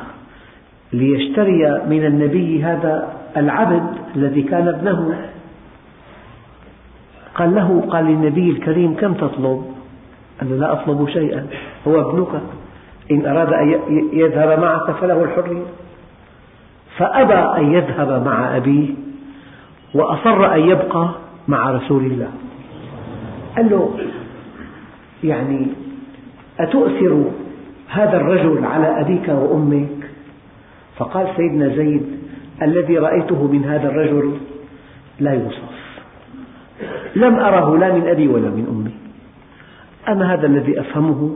ليشتري 0.93 1.81
من 1.89 2.05
النبي 2.05 2.63
هذا 2.63 3.13
العبد 3.37 3.83
الذي 4.15 4.41
كان 4.41 4.67
ابنه. 4.67 5.29
قال 7.35 7.55
له 7.55 7.83
قال 7.89 8.05
للنبي 8.05 8.49
الكريم 8.49 8.95
كم 8.95 9.13
تطلب؟ 9.13 9.65
قال 10.39 10.59
لا 10.59 10.73
أطلب 10.73 11.09
شيئا 11.09 11.47
هو 11.87 12.09
ابنك 12.09 12.41
إن 13.11 13.25
أراد 13.25 13.53
أن 13.53 13.81
يذهب 14.13 14.59
معك 14.59 14.91
فله 14.91 15.23
الحرية. 15.23 15.65
فأبى 16.97 17.61
أن 17.61 17.73
يذهب 17.73 18.25
مع 18.25 18.57
أبيه 18.57 18.87
وأصر 19.93 20.53
أن 20.55 20.59
يبقى 20.59 21.09
مع 21.47 21.71
رسول 21.71 22.05
الله. 22.05 22.31
قال 23.55 23.69
له 23.69 23.99
يعني 25.23 25.67
أتؤثر 26.59 27.31
هذا 27.89 28.17
الرجل 28.17 28.65
على 28.65 29.01
أبيك 29.01 29.27
وأمك؟ 29.29 30.09
فقال 30.97 31.27
سيدنا 31.37 31.67
زيد 31.75 32.19
الذي 32.61 32.97
رأيته 32.97 33.47
من 33.47 33.65
هذا 33.65 33.89
الرجل 33.89 34.37
لا 35.19 35.33
يوصف. 35.33 35.79
لم 37.15 37.35
أره 37.35 37.77
لا 37.77 37.93
من 37.93 38.07
أبي 38.07 38.27
ولا 38.27 38.49
من 38.49 38.65
أمي. 38.69 38.91
أما 40.13 40.33
هذا 40.33 40.47
الذي 40.47 40.79
أفهمه 40.79 41.35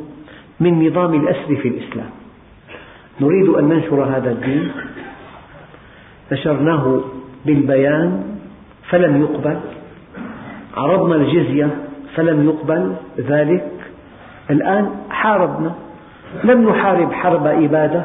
من 0.60 0.88
نظام 0.88 1.14
الأسر 1.14 1.56
في 1.56 1.68
الإسلام. 1.68 2.10
نريد 3.22 3.50
أن 3.50 3.70
ننشر 3.70 4.04
هذا 4.04 4.32
الدين. 4.32 4.72
نشرناه 6.32 7.02
بالبيان 7.46 8.24
فلم 8.90 9.22
يقبل. 9.22 9.60
عرضنا 10.78 11.16
الجزية 11.16 11.70
فلم 12.16 12.46
يقبل. 12.46 12.96
ذلك 13.20 13.72
الآن 14.50 14.90
حاربنا. 15.10 15.76
لم 16.44 16.70
نحارب 16.70 17.14
حرب 17.14 17.48
إبادة 17.48 18.04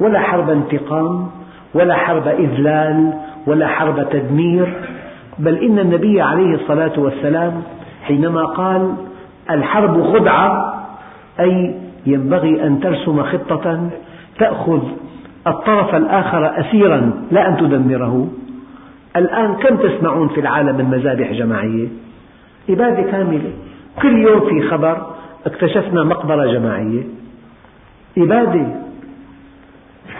ولا 0.00 0.20
حرب 0.20 0.50
انتقام 0.50 1.30
ولا 1.74 1.94
حرب 1.94 2.28
إذلال 2.28 3.12
ولا 3.46 3.66
حرب 3.66 4.08
تدمير 4.10 4.74
بل 5.38 5.56
إن 5.56 5.78
النبي 5.78 6.20
عليه 6.20 6.54
الصلاة 6.54 6.92
والسلام 6.96 7.62
حينما 8.02 8.44
قال 8.44 8.94
الحرب 9.50 10.02
خدعة 10.02 10.74
أي 11.40 11.74
ينبغي 12.06 12.66
أن 12.66 12.80
ترسم 12.80 13.22
خطة 13.22 13.90
تأخذ 14.38 14.80
الطرف 15.46 15.94
الآخر 15.94 16.60
أسيرا 16.60 17.12
لا 17.30 17.48
أن 17.48 17.56
تدمره. 17.56 18.28
الآن 19.16 19.54
كم 19.54 19.76
تسمعون 19.76 20.28
في 20.28 20.40
العالم 20.40 20.76
من 20.76 20.84
مذابح 20.84 21.32
جماعية؟ 21.32 21.88
إبادة 22.70 23.02
كاملة. 23.10 23.52
كل 24.02 24.18
يوم 24.18 24.40
في 24.40 24.68
خبر 24.68 25.06
اكتشفنا 25.46 26.04
مقبرة 26.04 26.46
جماعية. 26.46 27.02
إبادة 28.18 28.66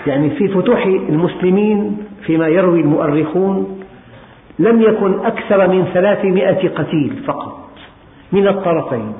يعني 0.06 0.30
في 0.30 0.48
فتوح 0.48 0.86
المسلمين 0.86 1.98
فيما 2.22 2.48
يروي 2.48 2.80
المؤرخون 2.80 3.80
لم 4.58 4.82
يكن 4.82 5.20
أكثر 5.24 5.68
من 5.68 5.84
ثلاثمائة 5.94 6.68
قتيل 6.68 7.22
فقط 7.26 7.68
من 8.32 8.48
الطرفين. 8.48 9.12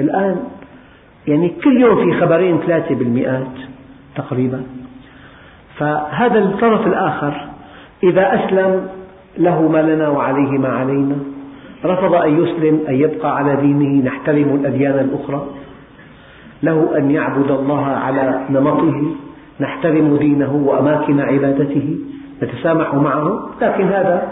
الآن 0.00 0.36
يعني 1.28 1.48
كل 1.64 1.80
يوم 1.80 2.04
في 2.04 2.20
خبرين 2.20 2.58
ثلاثة 2.58 2.94
بالمئات 2.94 3.56
تقريبا. 4.16 4.62
فهذا 5.76 6.38
الطرف 6.38 6.86
الآخر 6.86 7.34
إذا 8.02 8.34
أسلم 8.34 8.88
له 9.38 9.68
ما 9.68 9.82
لنا 9.82 10.08
وعليه 10.08 10.58
ما 10.58 10.68
علينا. 10.68 11.16
رفض 11.84 12.14
أن 12.14 12.42
يسلم 12.42 12.80
أن 12.88 12.94
يبقى 12.94 13.36
على 13.36 13.56
دينه. 13.56 14.04
نحترم 14.04 14.60
الأديان 14.60 14.98
الأخرى. 14.98 15.46
له 16.62 16.98
أن 16.98 17.10
يعبد 17.10 17.50
الله 17.50 17.84
على 17.86 18.46
نمطه 18.50 19.02
نحترم 19.60 20.16
دينه 20.16 20.54
وأماكن 20.54 21.20
عبادته 21.20 21.98
نتسامح 22.42 22.94
معه 22.94 23.50
لكن 23.62 23.84
هذا 23.84 24.28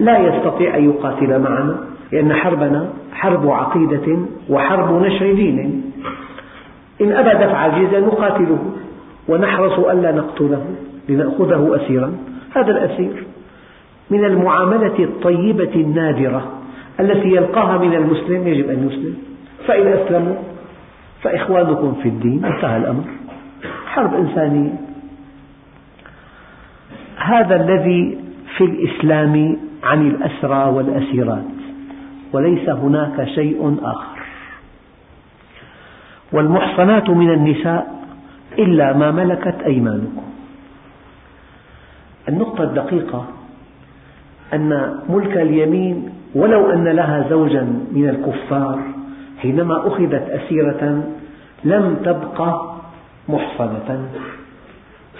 لا 0.00 0.18
يستطيع 0.18 0.76
أن 0.76 0.84
يقاتل 0.84 1.38
معنا 1.38 1.76
لأن 2.12 2.32
حربنا 2.32 2.88
حرب 3.12 3.50
عقيدة 3.50 4.18
وحرب 4.50 5.02
نشر 5.02 5.32
دين. 5.32 5.82
إن 7.00 7.12
أبى 7.12 7.44
دفع 7.44 7.66
الجزية 7.66 7.98
نقاتله 7.98 8.58
ونحرص 9.28 9.78
ألا 9.78 10.12
نقتله 10.12 10.64
لنأخذه 11.08 11.76
أسيرا. 11.76 12.12
هذا 12.56 12.70
الأسير 12.70 13.24
من 14.10 14.24
المعاملة 14.24 14.98
الطيبة 14.98 15.74
النادرة 15.74 16.42
التي 17.00 17.28
يلقاها 17.28 17.78
من 17.78 17.94
المسلم 17.94 18.48
يجب 18.48 18.70
أن 18.70 18.88
يسلم. 18.88 19.14
فإن 19.66 19.86
أسلموا 19.86 20.34
فإخوانكم 21.22 21.94
في 22.02 22.08
الدين 22.08 22.44
انتهى 22.44 22.76
الأمر. 22.76 23.04
حرب 23.86 24.14
إنسانية. 24.14 24.74
هذا 27.16 27.56
الذي 27.56 28.18
في 28.56 28.64
الإسلام 28.64 29.56
عن 29.82 30.06
الأسرى 30.06 30.64
والأسيرات 30.64 31.44
وليس 32.32 32.68
هناك 32.68 33.24
شيء 33.24 33.78
آخر. 33.82 34.18
والمحصنات 36.32 37.10
من 37.10 37.30
النساء 37.30 37.98
إلا 38.58 38.92
ما 38.92 39.10
ملكت 39.10 39.62
أيمانكم. 39.66 40.22
النقطة 42.28 42.64
الدقيقة 42.64 43.26
أن 44.54 44.98
ملك 45.08 45.36
اليمين 45.36 46.10
ولو 46.34 46.70
أن 46.70 46.88
لها 46.88 47.26
زوجا 47.30 47.62
من 47.92 48.08
الكفار 48.08 48.97
حينما 49.42 49.86
أخذت 49.86 50.28
أسيرة 50.30 51.04
لم 51.64 51.96
تبقى 52.04 52.74
محصنة. 53.28 54.08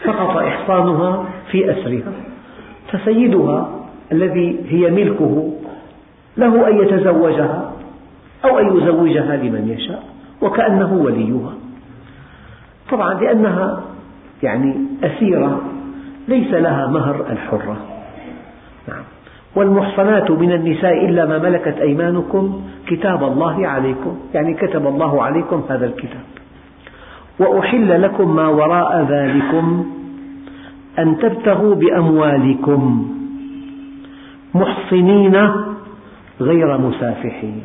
سقط 0.05 0.37
إحصانها 0.37 1.25
في 1.51 1.71
أسرها. 1.73 2.13
فسيدها 2.93 3.69
الذي 4.13 4.61
هي 4.69 4.91
ملكه 4.91 5.53
له 6.37 6.69
أن 6.69 6.79
يتزوجها 6.79 7.73
أو 8.45 8.59
أن 8.59 8.77
يزوجها 8.77 9.37
لمن 9.37 9.69
يشاء 9.69 10.03
وكأنه 10.43 10.95
وليها. 10.95 11.53
طبعا 12.91 13.15
لأنها 13.15 13.83
يعني 14.43 14.77
أسيرة 15.05 15.61
ليس 16.29 16.55
لها 16.55 16.87
مهر 16.87 17.27
الحرة. 17.31 17.77
والمحصنات 19.59 20.31
من 20.31 20.53
النساء 20.53 21.05
إلا 21.07 21.27
ما 21.27 21.39
ملكت 21.39 21.77
أيمانكم 21.81 22.63
كتاب 22.87 23.25
الله 23.25 23.67
عليكم 23.67 24.19
يعني 24.35 24.55
كتب 24.55 24.87
الله 24.87 25.23
عليكم 25.23 25.63
هذا 25.71 25.87
الكتاب. 25.87 26.27
وأحل 27.39 28.03
لكم 28.03 28.37
ما 28.37 28.49
وراء 28.49 29.07
ذلكم 29.11 29.67
أن 30.99 31.19
تبتغوا 31.19 31.75
بأموالكم 31.75 32.83
محصنين 34.55 35.37
غير 36.41 36.79
مسافحين. 36.79 37.63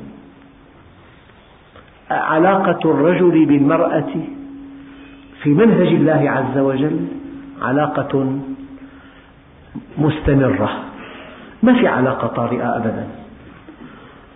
علاقة 2.11 2.91
الرجل 2.91 3.45
بالمرأة 3.45 4.13
في 5.41 5.49
منهج 5.49 5.87
الله 5.87 6.21
عز 6.29 6.57
وجل 6.57 6.97
علاقة 7.61 8.13
مستمرة. 9.97 10.69
ما 11.63 11.73
في 11.73 11.87
علاقة 11.87 12.27
طارئة 12.27 12.77
أبدا. 12.77 13.07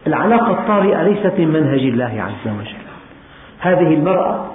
العلاقة 0.08 0.52
الطارئة 0.52 1.04
ليست 1.04 1.34
من 1.40 1.48
منهج 1.48 1.80
الله 1.80 2.24
عز 2.24 2.54
وجل. 2.60 2.88
هذه 3.60 3.94
المرأة 3.94 4.46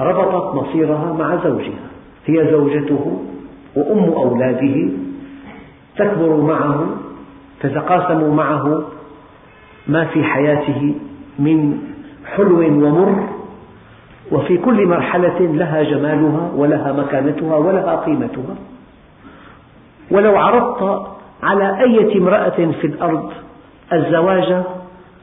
ربطت 0.00 0.54
مصيرها 0.54 1.12
مع 1.12 1.36
زوجها. 1.44 1.88
هي 2.26 2.50
زوجته 2.50 3.22
وأم 3.76 4.12
أولاده 4.12 4.88
تكبر 5.96 6.36
معه 6.36 6.86
تتقاسم 7.60 8.36
معه 8.36 8.82
ما 9.86 10.04
في 10.04 10.24
حياته 10.24 10.94
من 11.38 11.78
حلو 12.36 12.60
ومر 12.60 13.28
وفي 14.32 14.58
كل 14.58 14.86
مرحلة 14.86 15.40
لها 15.40 15.82
جمالها 15.82 16.50
ولها 16.56 16.92
مكانتها 16.92 17.56
ولها 17.56 17.96
قيمتها. 17.96 18.56
ولو 20.10 20.36
عرضت 20.36 21.17
على 21.42 21.80
أية 21.80 22.18
امرأة 22.18 22.72
في 22.80 22.86
الأرض 22.86 23.32
الزواج 23.92 24.52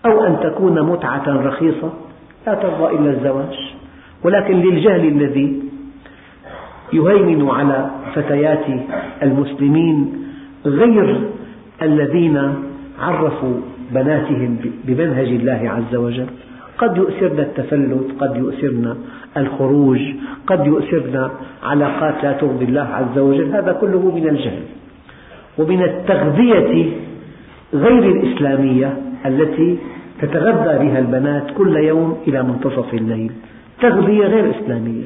أو 0.05 0.23
أن 0.23 0.37
تكون 0.43 0.81
متعة 0.81 1.23
رخيصة؟ 1.27 1.93
لا 2.47 2.53
ترضى 2.53 2.95
إلا 2.95 3.09
الزواج. 3.09 3.55
ولكن 4.23 4.53
للجهل 4.53 5.07
الذي 5.07 5.63
يهيمن 6.93 7.49
على 7.49 7.89
فتيات 8.15 8.65
المسلمين 9.23 10.13
غير 10.65 11.19
الذين 11.81 12.53
عرفوا 12.99 13.53
بناتهم 13.91 14.57
بمنهج 14.83 15.27
الله 15.27 15.61
عز 15.69 15.95
وجل. 15.95 16.27
قد 16.77 16.97
يؤثرن 16.97 17.39
التفلت 17.39 18.07
قد 18.19 18.37
يؤثرن 18.37 18.95
الخروج 19.37 19.99
قد 20.47 20.67
يؤثرن 20.67 21.29
علاقات 21.63 22.23
لا 22.23 22.31
ترضي 22.31 22.65
الله 22.65 22.81
عز 22.81 23.17
وجل. 23.19 23.55
هذا 23.55 23.71
كله 23.81 24.11
من 24.15 24.27
الجهل. 24.27 24.63
ومن 25.57 25.83
التغذية 25.83 26.91
غير 27.73 28.03
الإسلامية 28.03 28.97
التي 29.25 29.77
تتغذى 30.21 30.85
بها 30.85 30.99
البنات 30.99 31.51
كل 31.57 31.75
يوم 31.77 32.17
إلى 32.27 32.43
منتصف 32.43 32.93
الليل. 32.93 33.31
تغذية 33.81 34.25
غير 34.25 34.51
إسلامية. 34.51 35.03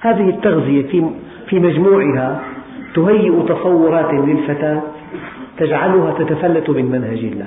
هذه 0.00 0.28
التغذية 0.28 1.10
في 1.46 1.60
مجموعها 1.60 2.40
تهيئ 2.94 3.42
تصورات 3.42 4.14
للفتاة 4.14 4.82
تجعلها 5.58 6.14
تتفلت 6.18 6.70
من 6.70 6.84
منهج 6.84 7.18
الله. 7.18 7.46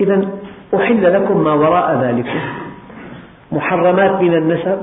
إذا 0.00 0.28
أحل 0.74 1.14
لكم 1.14 1.44
ما 1.44 1.52
وراء 1.52 2.00
ذلك. 2.02 2.42
محرمات 3.52 4.22
من 4.22 4.34
النسب 4.34 4.78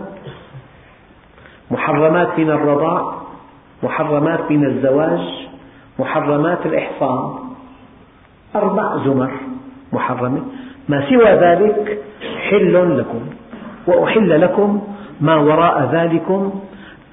محرمات 1.71 2.39
من 2.39 2.49
الرضاع 2.49 3.20
محرمات 3.83 4.51
من 4.51 4.65
الزواج 4.65 5.19
محرمات 5.99 6.65
الإحصان. 6.65 7.33
أربع 8.55 8.97
زمر 9.05 9.31
محرمة. 9.93 10.41
ما 10.89 11.09
سوى 11.09 11.25
ذلك 11.25 11.99
حل 12.49 12.97
لكم. 12.97 13.21
وأحل 13.87 14.41
لكم 14.41 14.81
ما 15.21 15.35
وراء 15.35 15.89
ذلكم 15.93 16.61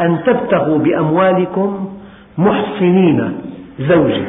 أن 0.01 0.19
تبتغوا 0.27 0.79
بأموالكم 0.79 1.99
محصنين 2.39 3.41
زوجة. 3.81 4.25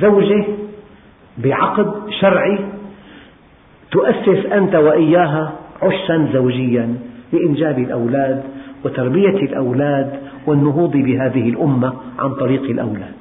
زوجة 0.00 0.44
بعقد 1.38 1.92
شرعي 2.20 2.58
تؤسس 3.90 4.46
أنت 4.46 4.74
وإياها 4.74 5.52
عشا 5.82 6.28
زوجيا 6.32 6.94
لإنجاب 7.32 7.78
الأولاد 7.78 8.42
وتربية 8.84 9.28
الأولاد 9.28 10.20
والنهوض 10.46 10.90
بهذه 10.90 11.48
الأمة 11.48 11.92
عن 12.18 12.34
طريق 12.34 12.62
الأولاد. 12.62 13.12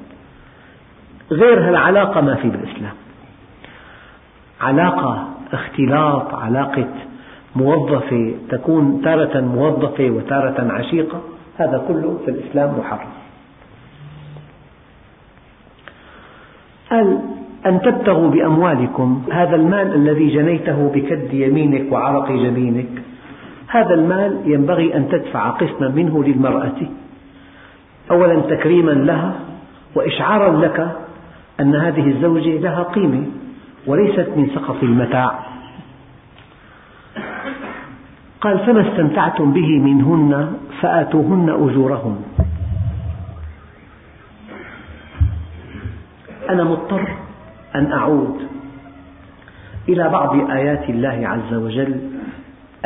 غير 1.32 1.70
هالعلاقة 1.70 2.22
ما 2.22 2.36
في 2.36 2.50
بالإسلام. 2.50 2.93
علاقة 4.62 5.28
اختلاط 5.54 6.36
علاقة 6.36 6.88
موظفة 7.56 8.34
تكون 8.50 9.02
تارة 9.04 9.41
موظفة 9.41 10.10
وتارة 10.10 10.72
عشيقة 10.72 11.22
هذا 11.58 11.84
كله 11.88 12.20
في 12.26 12.32
الإسلام 12.32 12.80
محرم. 12.80 13.10
قال 16.91 17.20
أن 17.65 17.82
تبتغوا 17.82 18.30
بأموالكم 18.30 19.24
هذا 19.32 19.56
المال 19.56 19.96
الذي 19.96 20.28
جنيته 20.28 20.91
بكد 20.96 21.34
يمينك 21.34 21.91
وعرق 21.91 22.32
جبينك 22.32 22.89
هذا 23.68 23.94
المال 23.94 24.42
ينبغي 24.46 24.96
أن 24.96 25.10
تدفع 25.10 25.50
قسما 25.50 25.88
منه 25.88 26.24
للمرأة. 26.24 26.82
أولا 28.12 28.40
تكريما 28.40 28.92
لها 28.92 29.40
وإشعارا 29.96 30.66
لك 30.66 30.98
أن 31.60 31.76
هذه 31.76 32.08
الزوجة 32.08 32.58
لها 32.58 32.84
قيمة 32.84 33.24
وليست 33.88 34.30
من 34.36 34.50
سقف 34.56 34.84
المتاع. 34.84 35.40
قال 38.42 38.60
فما 38.60 38.82
استمتعتم 38.92 39.52
به 39.54 39.80
منهن 39.80 40.54
فآتوهن 40.82 41.50
أجورهن. 41.50 42.22
أنا 46.50 46.64
مضطر 46.64 47.08
أن 47.76 47.92
أعود 47.92 48.48
إلى 49.90 50.10
بعض 50.10 50.52
آيات 50.52 50.90
الله 50.90 51.28
عز 51.28 51.54
وجل 51.54 52.02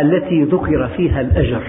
التي 0.02 0.44
ذكر 0.44 0.88
فيها 0.98 1.22
الأجر. 1.22 1.62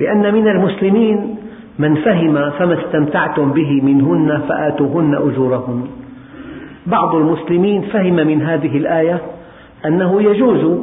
لأن 0.00 0.34
من 0.34 0.48
المسلمين 0.48 1.36
من 1.78 1.94
فهم 1.94 2.50
فما 2.50 2.78
استمتعتم 2.84 3.52
به 3.52 3.80
منهن 3.82 4.40
فآتوهن 4.48 5.14
أجورهن. 5.14 5.86
بعض 6.86 7.14
المسلمين 7.14 7.82
فهم 7.82 8.14
من 8.14 8.42
هذه 8.42 8.76
الآية 8.76 9.20
أنه 9.86 10.22
يجوز 10.22 10.80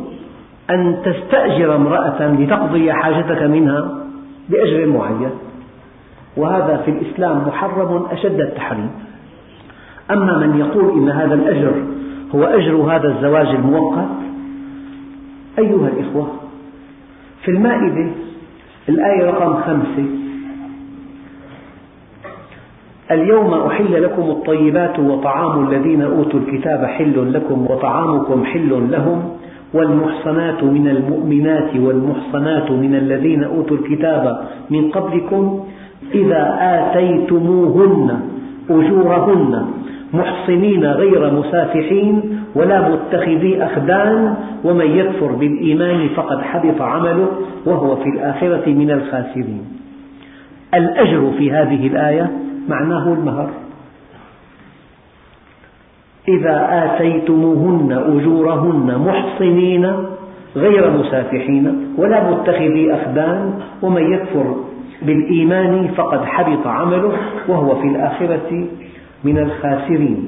أن 0.69 0.97
تستأجر 1.05 1.75
امرأة 1.75 2.27
لتقضي 2.39 2.93
حاجتك 2.93 3.41
منها 3.41 3.91
بأجر 4.49 4.85
معين. 4.85 5.29
وهذا 6.37 6.81
في 6.85 6.91
الإسلام 6.91 7.47
محرم 7.47 8.05
أشد 8.11 8.39
التحريم. 8.39 8.89
أما 10.11 10.37
من 10.37 10.59
يقول 10.59 10.91
إن 10.97 11.09
هذا 11.09 11.33
الأجر 11.33 11.73
هو 12.35 12.43
أجر 12.43 12.75
هذا 12.75 13.07
الزواج 13.07 13.47
المؤقت 13.47 14.07
أيها 15.59 15.87
الإخوة 15.87 16.27
في 17.43 17.51
المائدة 17.51 18.11
الآية 18.89 19.25
رقم 19.25 19.53
خمسة 19.61 20.05
اليوم 23.11 23.53
أحل 23.53 24.03
لكم 24.03 24.21
الطيبات 24.21 24.99
وطعام 24.99 25.67
الذين 25.67 26.01
أوتوا 26.01 26.39
الكتاب 26.39 26.85
حل 26.85 27.33
لكم 27.33 27.65
وطعامكم 27.69 28.45
حل 28.45 28.87
لهم 28.91 29.29
والمحصنات 29.73 30.63
من 30.63 30.87
المؤمنات 30.87 31.75
والمحصنات 31.75 32.71
من 32.71 32.95
الذين 32.95 33.43
أوتوا 33.43 33.77
الكتاب 33.77 34.47
من 34.69 34.91
قبلكم 34.91 35.65
إذا 36.15 36.57
آتيتموهن 36.61 38.19
أجورهن 38.69 39.65
محصنين 40.13 40.85
غير 40.85 41.33
مسافحين 41.33 42.42
ولا 42.55 42.89
متخذي 42.89 43.63
أخدان 43.63 44.35
ومن 44.63 44.97
يكفر 44.97 45.31
بالإيمان 45.31 46.09
فقد 46.15 46.41
حبط 46.41 46.81
عمله 46.81 47.27
وهو 47.65 47.95
في 47.95 48.09
الآخرة 48.09 48.69
من 48.69 48.91
الخاسرين. 48.91 49.65
الأجر 50.73 51.31
في 51.37 51.51
هذه 51.51 51.87
الآية 51.87 52.31
معناه 52.69 53.13
المهر. 53.13 53.49
إذا 56.27 56.67
آتيتموهن 56.69 57.91
أجورهن 57.91 58.97
محصنين 59.07 59.93
غير 60.55 60.91
مسافحين 60.91 61.93
ولا 61.97 62.31
متخذي 62.31 62.93
أخدان 62.93 63.53
ومن 63.81 64.13
يكفر 64.13 64.55
بالإيمان 65.01 65.87
فقد 65.87 66.25
حبط 66.25 66.67
عمله 66.67 67.11
وهو 67.47 67.75
في 67.75 67.87
الآخرة 67.87 68.67
من 69.23 69.37
الخاسرين. 69.37 70.27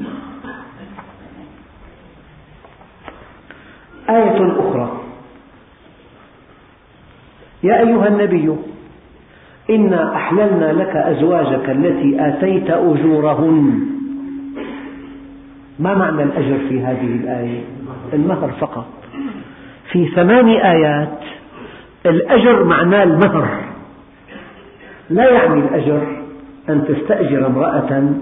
آية 4.09 4.51
أخرى. 4.59 5.01
يا 7.63 7.79
أيها 7.79 8.07
النبي 8.07 8.55
إنا 9.69 10.15
أحللنا 10.15 10.73
لك 10.73 10.95
أزواجك 10.95 11.69
التي 11.69 12.27
آتيت 12.27 12.69
أجورهن. 12.69 13.79
ما 15.79 15.95
معنى 15.95 16.23
الأجر 16.23 16.57
في 16.69 16.81
هذه 16.81 17.15
الآية؟ 17.23 17.61
المهر 18.13 18.51
فقط. 18.59 18.87
في 19.91 20.07
ثمان 20.07 20.47
آيات 20.49 21.19
الأجر 22.05 22.63
معناه 22.63 23.03
المهر. 23.03 23.63
لا 25.09 25.31
يعني 25.31 25.59
الأجر 25.59 26.01
أن 26.69 26.85
تستأجر 26.87 27.47
امرأة 27.47 28.13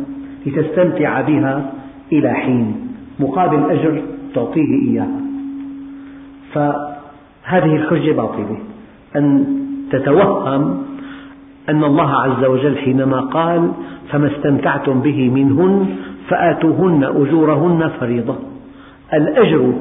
لتستمتع 0.46 1.22
بها 1.22 1.72
إلى 2.12 2.34
حين 2.34 2.88
مقابل 3.20 3.72
أجر 3.72 4.02
تعطيه 4.36 4.90
إياها. 4.90 5.23
فهذه 6.54 7.76
الحجة 7.76 8.12
باطلة. 8.12 8.58
أن 9.16 9.46
تتوهم 9.92 10.84
أن 11.70 11.84
الله 11.84 12.12
عز 12.12 12.46
وجل 12.46 12.78
حينما 12.78 13.20
قال 13.20 13.72
فما 14.10 14.28
استمتعتم 14.28 15.02
به 15.02 15.30
منهن 15.30 15.96
فآتوهن 16.30 17.04
أجورهن 17.04 17.90
فريضة. 18.00 18.36
الأجر 19.14 19.74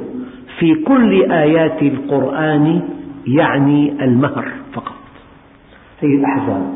في 0.58 0.74
كل 0.74 1.32
آيات 1.32 1.82
القرآن 1.82 2.82
يعني 3.26 4.04
المهر 4.04 4.48
فقط. 4.72 4.94
هي 6.00 6.14
الأحزاب 6.14 6.74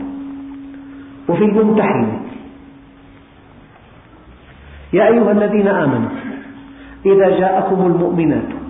وفي 1.28 1.44
الممتحنة 1.44 2.20
يا 4.92 5.08
أيها 5.08 5.32
الذين 5.32 5.68
آمنوا 5.68 6.08
إذا 7.06 7.38
جاءكم 7.38 7.86
المؤمنات 7.86 8.65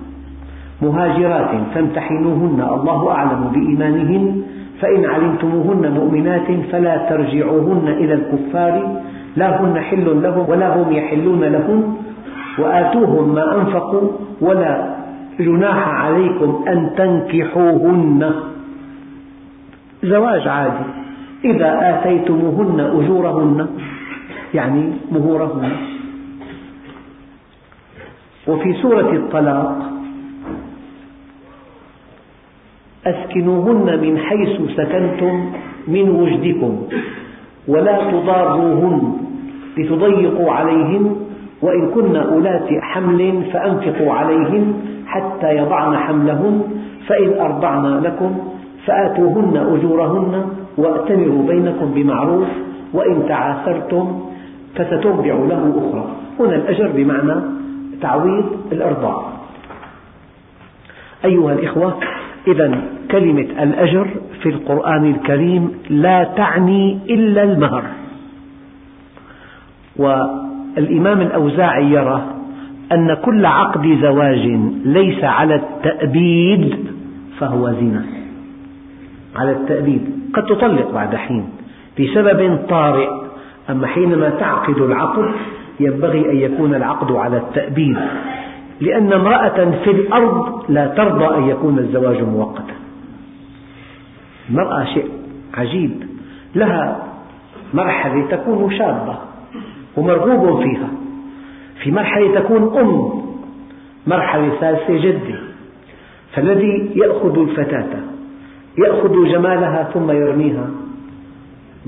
مهاجرات 0.83 1.51
فامتحنوهن 1.75 2.61
الله 2.61 3.11
أعلم 3.11 3.51
بإيمانهن 3.55 4.43
فإن 4.81 5.05
علمتموهن 5.05 5.93
مؤمنات 5.93 6.47
فلا 6.73 6.97
ترجعوهن 7.11 7.89
إلى 7.89 8.15
الكفار 8.15 9.01
لا 9.37 9.61
هن 9.61 9.81
حل 9.81 10.23
لهم 10.23 10.51
ولا 10.51 10.77
هم 10.77 10.93
يحلون 10.93 11.45
لهن 11.45 11.97
وآتوهم 12.59 13.35
ما 13.35 13.61
أنفقوا 13.61 14.09
ولا 14.41 14.97
جناح 15.41 15.89
عليكم 15.89 16.65
أن 16.69 16.91
تنكحوهن. 16.97 18.33
زواج 20.03 20.49
عادي. 20.49 20.87
إذا 21.45 21.71
آتيتموهن 21.91 22.81
أجورهن 22.81 23.67
يعني 24.55 24.93
مهورهن. 25.13 25.73
وفي 28.49 28.73
سورة 28.73 29.13
الطلاق 29.13 29.96
أسكنوهن 33.07 34.01
من 34.03 34.19
حيث 34.19 34.61
سكنتم 34.77 35.53
من 35.89 36.11
وجدكم 36.11 36.83
ولا 37.69 38.11
تضاروهن 38.11 39.13
لتضيقوا 39.79 40.53
عليهن 40.53 41.17
وإن 41.63 41.91
كن 41.95 42.17
أولات 42.17 42.69
حمل 42.81 43.43
فأنفقوا 43.53 44.13
عليهن 44.13 44.75
حتى 45.07 45.57
يضعن 45.57 45.97
حملهن 45.97 46.63
فإن 47.07 47.41
أرضعن 47.41 48.01
لكم 48.01 48.39
فآتوهن 48.87 49.57
أجورهن 49.57 50.47
وأتمروا 50.79 51.47
بينكم 51.47 51.95
بمعروف 51.95 52.49
وإن 52.93 53.29
تعاثرتم 53.29 54.21
فسترضع 54.75 55.35
له 55.35 55.73
أخرى. 55.77 56.07
هنا 56.41 56.57
الأجر 56.57 56.91
بمعنى 56.97 57.35
تعويض 58.01 58.45
الإرضاع. 58.73 59.23
أيها 61.25 61.53
الإخوة 61.53 61.95
إذا 62.47 62.83
كلمة 63.11 63.63
الأجر 63.63 64.09
في 64.43 64.49
القرآن 64.49 65.11
الكريم 65.11 65.73
لا 65.91 66.25
تعني 66.25 66.99
إلا 67.11 67.43
المهر. 67.43 67.85
والإمام 69.97 71.21
الأوزاعي 71.21 71.91
يرى 71.91 72.23
أن 72.93 73.15
كل 73.15 73.47
عقد 73.47 73.99
زواج 74.03 74.47
ليس 74.85 75.25
على 75.25 75.55
التأبيد 75.55 76.77
فهو 77.39 77.73
زنا. 77.73 78.05
على 79.37 79.51
التأبيد. 79.51 80.03
قد 80.35 80.45
تطلق 80.45 80.91
بعد 80.91 81.17
حين. 81.17 81.45
بسبب 82.01 82.59
طارئ. 82.69 83.09
أما 83.71 83.87
حينما 83.87 84.31
تعقد 84.31 84.79
العقد 84.79 85.31
ينبغي 85.81 86.31
أن 86.31 86.37
يكون 86.37 86.75
العقد 86.75 87.13
على 87.13 87.37
التأبيد. 87.37 87.97
لأن 88.81 89.13
امرأة 89.13 89.71
في 89.85 89.91
الأرض 89.91 90.65
لا 90.69 90.87
ترضى 90.87 91.37
أن 91.37 91.49
يكون 91.49 91.79
الزواج 91.79 92.23
مؤقتا. 92.23 92.75
المرأة 94.51 94.85
شيء 94.85 95.09
عجيب. 95.55 96.03
لها 96.55 97.07
مرحلة 97.75 98.27
تكون 98.31 98.79
شابة 98.79 99.17
ومرغوب 99.97 100.63
فيها. 100.63 100.89
في 101.83 101.91
مرحلة 101.91 102.41
تكون 102.41 102.79
أم 102.79 103.23
مرحلة 104.07 104.51
ثالثة 104.61 105.01
جدة. 105.01 105.39
فالذي 106.33 106.91
يأخذ 106.95 107.39
الفتاة 107.39 108.01
يأخذ 108.79 109.33
جمالها 109.33 109.89
ثم 109.95 110.11
يرميها 110.11 110.67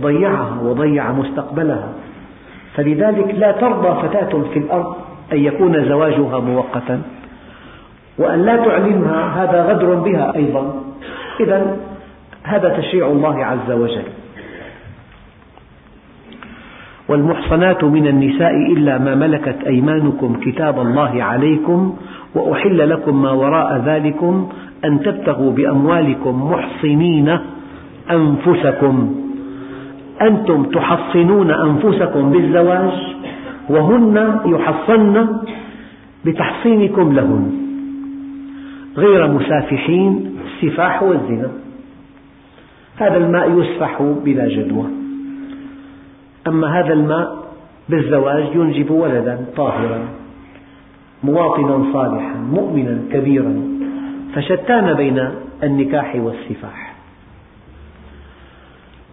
ضيعها 0.01 0.61
وضيع 0.63 1.13
مستقبلها. 1.13 1.93
فلذلك 2.75 3.35
لا 3.35 3.53
ترضى 3.53 4.09
فتاة 4.09 4.43
في 4.53 4.59
الأرض 4.59 5.08
أن 5.33 5.39
يكون 5.39 5.85
زواجها 5.89 6.41
مؤقتا 6.41 7.03
وأن 8.19 8.43
لا 8.43 8.57
تعلمها 8.57 9.45
هذا 9.45 9.63
غدر 9.63 9.95
بها 9.95 10.37
أيضا. 10.37 10.83
إذا 11.41 11.77
هذا 12.43 12.69
تشريع 12.69 13.07
الله 13.07 13.45
عز 13.45 13.71
وجل. 13.71 14.03
والمحصنات 17.09 17.85
من 17.85 18.07
النساء 18.07 18.73
إلا 18.73 18.99
ما 18.99 19.15
ملكت 19.15 19.57
أيمانكم 19.67 20.41
كتاب 20.41 20.81
الله 20.81 21.23
عليكم 21.23 21.97
وأحل 22.35 22.91
لكم 22.91 23.23
ما 23.23 23.31
وراء 23.31 23.83
ذلكم 23.87 24.49
أن 24.85 25.01
تبتغوا 25.01 25.53
بأموالكم 25.53 26.53
محصنين 26.53 27.39
أنفسكم. 28.11 29.15
أنتم 30.23 30.65
تحصنون 30.65 31.51
أنفسكم 31.51 32.31
بالزواج 32.31 32.93
وهن 33.69 34.41
يحصن 34.47 35.41
بتحصينكم 36.25 37.13
لهن. 37.13 37.53
غير 38.97 39.29
مسافحين 39.29 40.37
السفاح 40.47 41.03
والزنا. 41.03 41.51
هذا 42.97 43.17
الماء 43.17 43.59
يسفح 43.59 44.03
بلا 44.25 44.49
جدوى. 44.49 44.87
أما 46.47 46.79
هذا 46.81 46.93
الماء 46.93 47.49
بالزواج 47.89 48.55
ينجب 48.55 48.91
ولدا 48.91 49.45
طاهرا 49.57 50.01
مواطنا 51.25 51.93
صالحا 51.93 52.37
مؤمنا 52.53 52.99
كبيرا. 53.13 53.63
فشتان 54.35 54.95
بين 54.95 55.29
النكاح 55.63 56.17
والسفاح. 56.17 56.95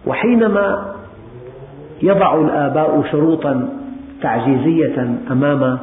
وحينما 0.06 0.94
يضع 2.02 2.40
الآباء 2.40 3.04
شروطا 3.12 3.85
تعجيزية 4.22 5.18
أمام 5.30 5.78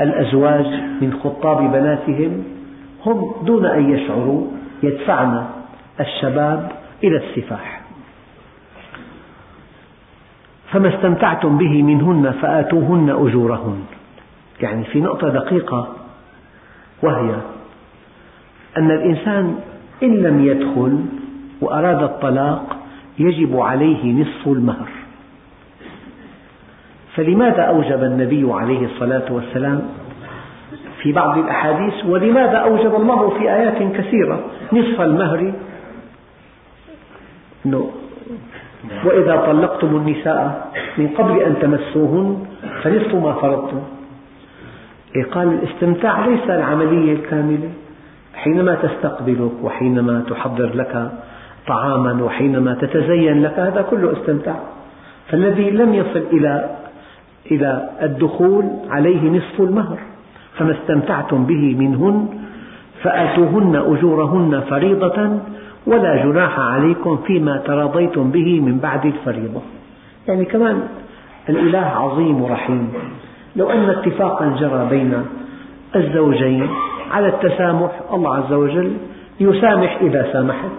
الأزواج 0.00 0.66
من 1.00 1.20
خطاب 1.24 1.72
بناتهم 1.72 2.44
هم 3.06 3.32
دون 3.46 3.66
أن 3.66 3.90
يشعروا 3.90 4.46
يدفعن 4.82 5.46
الشباب 6.00 6.72
إلى 7.04 7.16
السفاح. 7.16 7.80
فما 10.72 10.88
استمتعتم 10.96 11.58
به 11.58 11.82
منهن 11.82 12.30
فآتوهن 12.30 13.10
أجورهن. 13.10 13.82
يعني 14.60 14.84
في 14.84 15.00
نقطة 15.00 15.28
دقيقة 15.28 15.88
وهي 17.02 17.34
أن 18.78 18.90
الإنسان 18.90 19.58
إن 20.02 20.14
لم 20.14 20.44
يدخل 20.44 21.04
وأراد 21.60 22.02
الطلاق 22.02 22.76
يجب 23.18 23.60
عليه 23.60 24.22
نصف 24.22 24.48
المهر. 24.48 25.01
فلماذا 27.14 27.62
أوجب 27.62 28.02
النبي 28.04 28.52
عليه 28.52 28.86
الصلاة 28.86 29.32
والسلام 29.32 29.82
في 31.02 31.12
بعض 31.12 31.38
الأحاديث؟ 31.38 31.94
ولماذا 32.06 32.56
أوجب 32.56 32.94
الله 32.94 33.30
في 33.30 33.54
آيات 33.54 33.96
كثيرة 33.96 34.40
نصف 34.72 35.00
المهر؟ 35.00 35.52
وإذا 39.04 39.36
طلقتم 39.36 39.96
النساء 39.96 40.72
من 40.98 41.08
قبل 41.08 41.40
أن 41.40 41.54
تمسوهن 41.60 42.46
فنصف 42.82 43.14
ما 43.14 43.32
فرضتم. 43.32 43.82
إيه 45.16 45.24
قال 45.24 45.48
الاستمتاع 45.48 46.26
ليس 46.26 46.50
العملية 46.50 47.12
الكاملة. 47.12 47.70
حينما 48.34 48.74
تستقبلك 48.74 49.52
وحينما 49.62 50.24
تحضر 50.30 50.70
لك 50.74 51.12
طعاما 51.66 52.24
وحينما 52.24 52.74
تتزين 52.74 53.42
لك 53.42 53.58
هذا 53.58 53.82
كله 53.90 54.12
استمتاع. 54.12 54.56
فالذي 55.28 55.70
لم 55.70 55.94
يصل 55.94 56.22
إلى 56.32 56.70
إلى 57.50 57.90
الدخول 58.02 58.64
عليه 58.90 59.30
نصف 59.30 59.60
المهر 59.60 59.98
فما 60.58 60.72
استمتعتم 60.72 61.44
به 61.44 61.76
منهن 61.78 62.28
فآتوهن 63.02 63.76
أجورهن 63.76 64.60
فريضة 64.70 65.38
ولا 65.86 66.24
جناح 66.24 66.60
عليكم 66.60 67.16
فيما 67.16 67.56
تراضيتم 67.56 68.30
به 68.30 68.60
من 68.60 68.78
بعد 68.78 69.06
الفريضة. 69.06 69.60
يعني 70.28 70.44
كمان 70.44 70.82
الإله 71.48 71.86
عظيم 71.86 72.42
ورحيم. 72.42 72.92
لو 73.56 73.70
أن 73.70 73.90
اتفاقا 73.90 74.56
جرى 74.60 74.86
بين 74.90 75.24
الزوجين 75.96 76.68
على 77.10 77.28
التسامح 77.28 77.90
الله 78.12 78.34
عز 78.34 78.52
وجل 78.52 78.92
يسامح 79.40 79.98
إذا 80.00 80.32
سامحت 80.32 80.78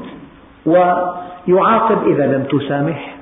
ويعاقب 0.65 2.07
إذا 2.07 2.37
لم 2.37 2.43
تسامح. 2.43 3.15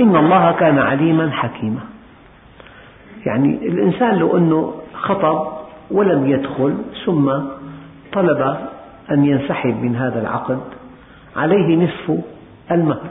إن 0.00 0.16
الله 0.16 0.52
كان 0.52 0.78
عليما 0.78 1.30
حكيما. 1.30 1.80
يعني 3.26 3.68
الإنسان 3.68 4.16
لو 4.16 4.36
أنه 4.36 4.74
خطب 4.94 5.46
ولم 5.90 6.30
يدخل 6.30 6.74
ثم 7.06 7.32
طلب 8.12 8.56
أن 9.10 9.24
ينسحب 9.24 9.82
من 9.82 9.96
هذا 9.96 10.20
العقد 10.20 10.60
عليه 11.36 11.76
نصف 11.76 12.18
المهر. 12.70 13.10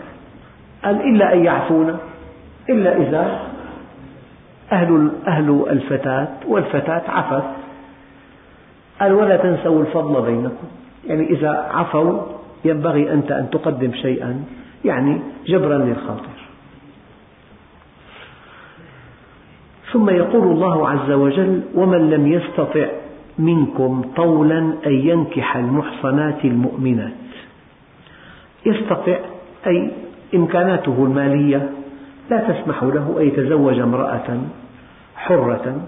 قال 0.84 1.02
إلا 1.02 1.34
أن 1.34 1.46
يعفونا 1.46 1.98
إلا 2.70 2.98
إذا 2.98 3.40
أهل, 4.72 5.12
أهل 5.28 5.66
الفتاة 5.70 6.28
والفتاة 6.48 7.02
عفت. 7.08 7.44
قال 9.00 9.14
ولا 9.14 9.38
تنسوا 9.38 9.82
الفضل 9.82 10.22
بينكم. 10.22 10.68
يعني 11.08 11.30
إذا 11.30 11.70
عفوا 11.74 12.22
ينبغي 12.66 13.14
أنت 13.14 13.32
أن 13.32 13.50
تقدم 13.50 13.94
شيئا 13.94 14.44
يعني 14.86 15.22
جبرا 15.48 15.78
للخاطر. 15.78 16.41
ثم 19.94 20.10
يقول 20.10 20.44
الله 20.44 20.90
عز 20.90 21.12
وجل 21.12 21.62
ومن 21.76 22.10
لم 22.10 22.28
يستطع 22.28 22.88
منكم 23.40 24.02
طولا 24.16 24.60
أن 24.86 24.92
ينكح 24.92 25.58
المحصنات 25.58 26.46
المؤمنات. 26.46 27.12
يستطع 28.66 29.18
أي 29.68 29.92
إمكاناته 30.36 31.06
المالية 31.06 31.70
لا 32.30 32.38
تسمح 32.38 32.84
له 32.84 33.16
أن 33.20 33.28
يتزوج 33.28 33.80
امرأة 33.80 34.40
حرة. 35.16 35.82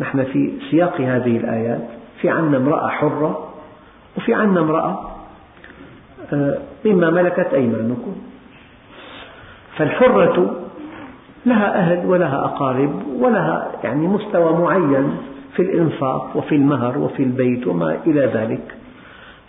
نحن 0.00 0.24
في 0.24 0.52
سياق 0.70 1.00
هذه 1.00 1.36
الآيات 1.36 1.88
في 2.20 2.30
عنا 2.30 2.56
امرأة 2.56 2.88
حرة 2.88 3.52
وفي 4.16 4.34
عنا 4.34 4.60
امرأة 4.60 5.10
آه، 6.32 6.58
مما 6.84 7.10
ملكت 7.10 7.54
أيمانكم. 7.54 8.16
فالحرة 9.76 10.56
لها 11.46 11.78
أهل 11.78 12.06
ولها 12.06 12.44
أقارب 12.44 13.02
ولها 13.20 13.70
يعني 13.84 14.06
مستوى 14.06 14.52
معين 14.52 15.16
في 15.56 15.62
الإنفاق 15.62 16.36
وفي 16.36 16.54
المهر 16.54 16.98
وفي 16.98 17.22
البيت 17.22 17.66
وما 17.66 17.96
إلى 18.06 18.30
ذلك. 18.34 18.74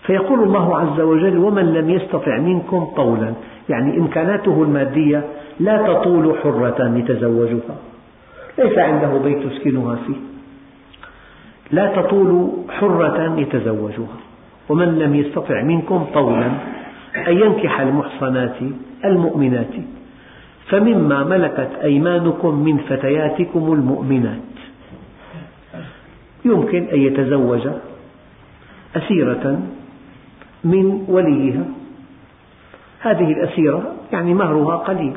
فيقول 0.03 0.43
الله 0.43 0.77
عز 0.77 0.99
وجل 0.99 1.37
ومن 1.37 1.73
لم 1.73 1.89
يستطع 1.89 2.37
منكم 2.37 2.85
طولا. 2.95 3.33
يعني 3.69 3.97
إمكاناته 3.97 4.63
المادية 4.63 5.23
لا 5.59 5.77
تطول 5.77 6.35
حرة 6.43 6.97
يتزوجها. 6.97 7.75
ليس 8.57 8.77
عنده 8.77 9.17
بيت 9.17 9.51
يسكنها 9.51 9.95
فيه. 9.95 10.15
لا 11.71 12.01
تطول 12.01 12.51
حرة 12.69 13.39
يتزوجها. 13.39 14.17
ومن 14.69 14.99
لم 14.99 15.15
يستطع 15.15 15.61
منكم 15.61 16.05
طولا 16.13 16.51
أن 17.27 17.37
ينكح 17.37 17.79
المحصنات 17.79 18.55
المؤمنات. 19.05 19.73
فمما 20.71 21.23
ملكت 21.23 21.69
أيمانكم 21.83 22.63
من 22.63 22.77
فتياتكم 22.77 23.73
المؤمنات. 23.73 24.41
يمكن 26.45 26.83
أن 26.93 26.99
يتزوج 26.99 27.67
أسيرة 28.95 29.61
من 30.63 31.05
وليها. 31.07 31.65
هذه 32.99 33.31
الأسيرة 33.31 33.95
يعني 34.11 34.33
مهرها 34.33 34.75
قليل 34.75 35.13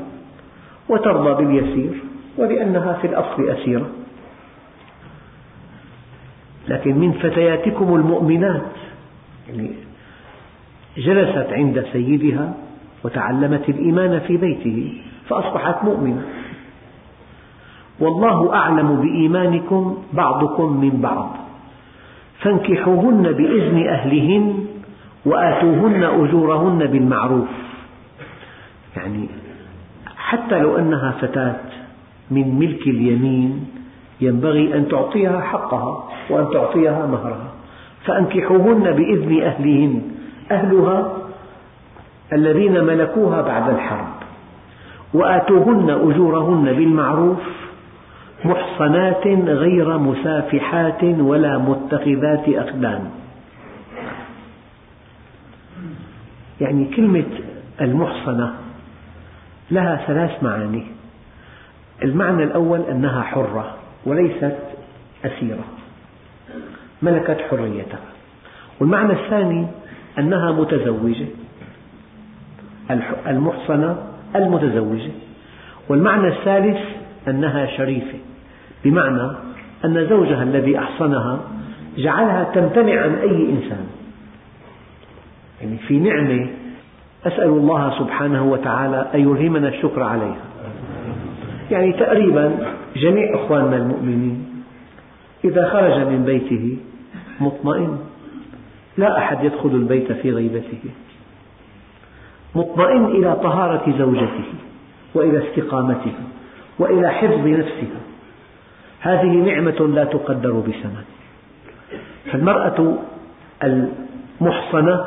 وترضى 0.89 1.45
باليسير 1.45 1.93
ولأنها 2.37 2.93
في 2.93 3.07
الأصل 3.07 3.49
أسيرة. 3.49 3.91
لكن 6.69 6.99
من 6.99 7.13
فتياتكم 7.13 7.95
المؤمنات 7.95 8.73
يعني 9.49 9.71
جلست 10.97 11.49
عند 11.53 11.87
سيدها 11.93 12.55
وتعلمت 13.05 13.69
الإيمان 13.69 14.21
في 14.21 14.37
بيته. 14.37 15.03
فأصبحت 15.29 15.85
مؤمنة. 15.85 16.23
والله 18.01 18.55
أعلم 18.55 18.97
بإيمانكم 18.97 19.97
بعضكم 20.13 20.81
من 20.81 21.01
بعض. 21.01 21.37
فانكحوهن 22.41 23.23
بإذن 23.23 23.87
أهلهن 23.89 24.67
وآتوهن 25.27 26.05
أجورهن 26.05 26.87
بالمعروف. 26.87 27.49
يعني 28.97 29.29
حتى 30.17 30.59
لو 30.59 30.79
أنها 30.79 31.11
فتاة 31.11 31.61
من 32.31 32.59
ملك 32.59 32.87
اليمين 32.87 33.67
ينبغي 34.21 34.75
أن 34.75 34.89
تعطيها 34.89 35.41
حقها 35.41 36.09
وأن 36.31 36.51
تعطيها 36.51 37.07
مهرها. 37.07 37.51
فأنكحوهن 38.05 38.93
بإذن 38.93 39.43
أهلهن 39.43 40.03
أهلها 40.51 41.13
الذين 42.33 42.85
ملكوها 42.85 43.43
بعد 43.43 43.69
الحرب. 43.69 44.14
وآتوهن 45.15 45.91
أجورهن 45.91 46.65
بالمعروف 46.65 47.41
محصنات 48.45 49.27
غير 49.49 49.99
مسافحات 49.99 51.05
ولا 51.05 51.59
متخذات 51.59 52.49
أخدان 52.49 53.11
يعني 56.61 56.85
كلمة 56.85 57.25
المحصنة 57.81 58.55
لها 59.71 60.05
ثلاث 60.07 60.43
معاني. 60.43 60.87
المعنى 62.03 62.45
الأول 62.45 62.81
أنها 62.81 63.23
حرة 63.23 63.75
وليست 64.07 64.57
أسيرة 65.25 65.65
ملكت 67.03 67.39
حريتها. 67.51 67.99
والمعنى 68.81 69.13
الثاني 69.13 69.67
أنها 70.19 70.53
متزوجة. 70.53 71.27
المحصنة 73.27 74.14
المتزوجة. 74.37 75.11
والمعنى 75.89 76.29
الثالث 76.29 76.79
أنها 77.29 77.67
شريفة 77.67 78.19
بمعنى 78.85 79.31
أن 79.85 80.07
زوجها 80.09 80.43
الذي 80.43 80.79
أحصنها 80.79 81.41
جعلها 81.99 82.45
تمتنع 82.55 83.03
عن 83.03 83.15
أي 83.15 83.51
إنسان. 83.51 83.87
يعني 85.61 85.79
في 85.79 85.99
نعمة 85.99 86.49
أسأل 87.27 87.49
الله 87.49 87.99
سبحانه 87.99 88.45
وتعالى 88.45 89.07
أن 89.15 89.21
يلهمنا 89.21 89.69
الشكر 89.69 90.03
عليها. 90.03 90.45
يعني 91.71 91.93
تقريبا 91.93 92.75
جميع 92.97 93.35
أخواننا 93.35 93.77
المؤمنين 93.77 94.47
إذا 95.45 95.69
خرج 95.69 96.07
من 96.07 96.25
بيته 96.25 96.77
مطمئن 97.41 97.99
لا 98.99 99.19
أحد 99.19 99.45
يدخل 99.45 99.69
البيت 99.69 100.13
في 100.13 100.31
غيبته. 100.31 100.79
مطمئن 102.55 103.05
إلى 103.05 103.37
طهارة 103.43 103.95
زوجته 103.99 104.45
وإلى 105.15 105.49
استقامته 105.49 106.13
وإلى 106.79 107.11
حفظ 107.11 107.47
نفسها. 107.47 108.01
هذه 109.01 109.27
نعمة 109.27 109.91
لا 109.95 110.05
تقدر 110.05 110.53
بثمن 110.53 111.05
فالمرأة 112.33 112.99
المحصنة 113.65 115.07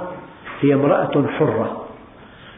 هي 0.61 0.73
امرأة 0.73 1.27
حرة 1.37 1.85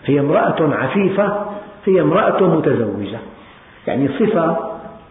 هي 0.06 0.20
امرأة 0.20 0.76
عفيفة 0.76 1.46
هي 1.86 2.02
امرأة 2.02 2.58
متزوجة. 2.58 3.20
يعني 3.88 4.08
صفة 4.08 4.58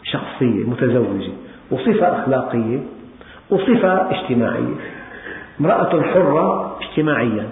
شخصية 0.03 0.64
متزوجة 0.64 1.33
وصفة 1.70 2.22
أخلاقية 2.22 2.81
وصفة 3.51 4.11
اجتماعية. 4.11 4.74
امرأة 5.61 6.03
حرة 6.03 6.79
اجتماعيا 6.81 7.49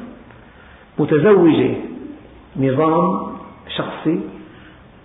متزوجة 0.98 1.74
نظام 2.58 3.36
شخصي 3.76 4.20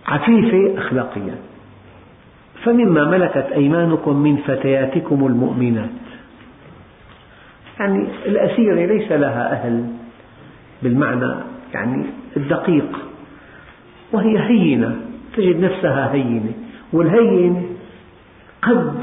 عفيفة 0.07 0.77
أخلاقيا 0.77 1.35
فمما 2.63 3.05
ملكت 3.05 3.47
أيمانكم 3.53 4.15
من 4.17 4.37
فتياتكم 4.37 5.25
المؤمنات. 5.27 5.89
يعني 7.79 8.07
الأسيرة 8.25 8.85
ليس 8.85 9.11
لها 9.11 9.51
أهل 9.51 9.85
بالمعنى 10.83 11.33
يعني 11.73 12.05
الدقيق. 12.37 12.99
وهي 14.11 14.39
هينة 14.39 14.95
تجد 15.37 15.59
نفسها 15.59 16.13
هينة. 16.13 16.53
والهين 16.93 17.65
قد 18.61 18.93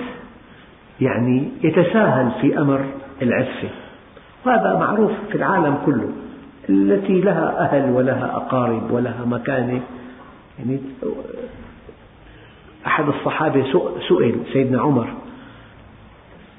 يعني 1.00 1.48
يتساهل 1.64 2.30
في 2.40 2.58
أمر 2.58 2.84
العفة. 3.22 3.68
وهذا 4.46 4.78
معروف 4.78 5.12
في 5.28 5.34
العالم 5.34 5.78
كله. 5.86 6.10
التي 6.68 7.20
لها 7.20 7.60
أهل 7.60 7.90
ولها 7.90 8.36
أقارب 8.36 8.90
ولها 8.90 9.24
مكانة 9.24 9.80
يعني 10.58 10.80
أحد 12.86 13.08
الصحابة 13.08 13.64
سئل 14.08 14.40
سيدنا 14.52 14.80
عمر 14.80 15.08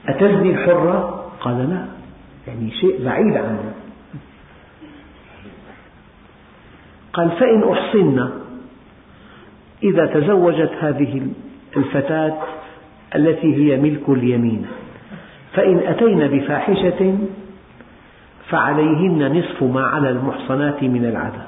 أتزني 0.08 0.50
الحرة؟ 0.50 1.26
قال 1.42 1.70
لا 1.70 1.86
يعني 2.48 2.72
شيء 2.72 3.06
بعيد 3.06 3.38
عنه 3.38 3.74
قال 7.14 7.32
فإن 7.32 7.72
أحصن 7.72 8.30
إذا 9.84 10.06
تزوجت 10.06 10.72
هذه 10.80 11.28
الفتاة 11.78 12.38
التي 13.16 13.56
هي 13.56 13.78
ملك 13.78 14.10
اليمين 14.10 14.66
فإن 15.54 15.78
أتين 15.78 16.28
بفاحشة 16.28 17.18
فعليهن 18.50 19.40
نصف 19.40 19.64
ما 19.64 19.88
على 19.88 20.10
المحصنات 20.10 20.84
من 20.84 21.06
العذاب. 21.06 21.48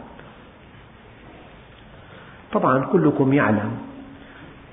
طبعا 2.51 2.85
كلكم 2.85 3.33
يعلم 3.33 3.71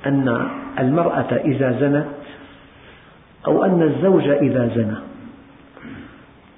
أن 0.06 0.48
المرأة 0.78 1.32
إذا 1.44 1.78
زنت 1.80 2.06
أو 3.46 3.64
أن 3.64 3.82
الزوج 3.82 4.28
إذا 4.28 4.70
زنى 4.74 4.96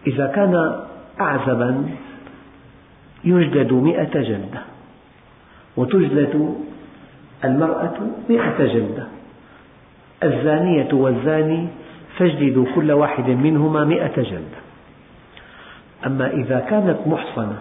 إذا 0.07 0.27
كان 0.27 0.81
أعزبا 1.21 1.87
يجلد 3.25 3.73
مئة 3.73 4.21
جلدة 4.21 4.61
وتجلد 5.77 6.55
المرأة 7.45 7.97
مئة 8.29 8.66
جلدة. 8.66 9.07
الزانية 10.23 10.89
والزاني 10.93 11.68
فاجلدوا 12.18 12.66
كل 12.75 12.93
واحد 12.93 13.29
منهما 13.31 13.85
مئة 13.85 14.23
جلدة. 14.23 14.70
أما 16.07 16.31
إذا 16.31 16.61
كانت 16.61 16.97
محصنة 17.07 17.59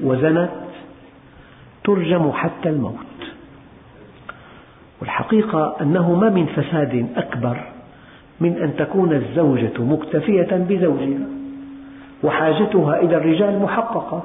وزنت 0.00 0.50
ترجم 1.84 2.32
حتى 2.32 2.68
الموت. 2.68 2.96
والحقيقة 5.00 5.76
أنه 5.80 6.14
ما 6.14 6.30
من 6.30 6.46
فساد 6.46 7.06
أكبر 7.16 7.56
من 8.40 8.56
أن 8.56 8.76
تكون 8.76 9.12
الزوجة 9.12 9.72
مكتفية 9.78 10.48
بزوجها 10.68 11.26
وحاجتها 12.24 13.00
إلى 13.00 13.16
الرجال 13.16 13.62
محققة 13.62 14.22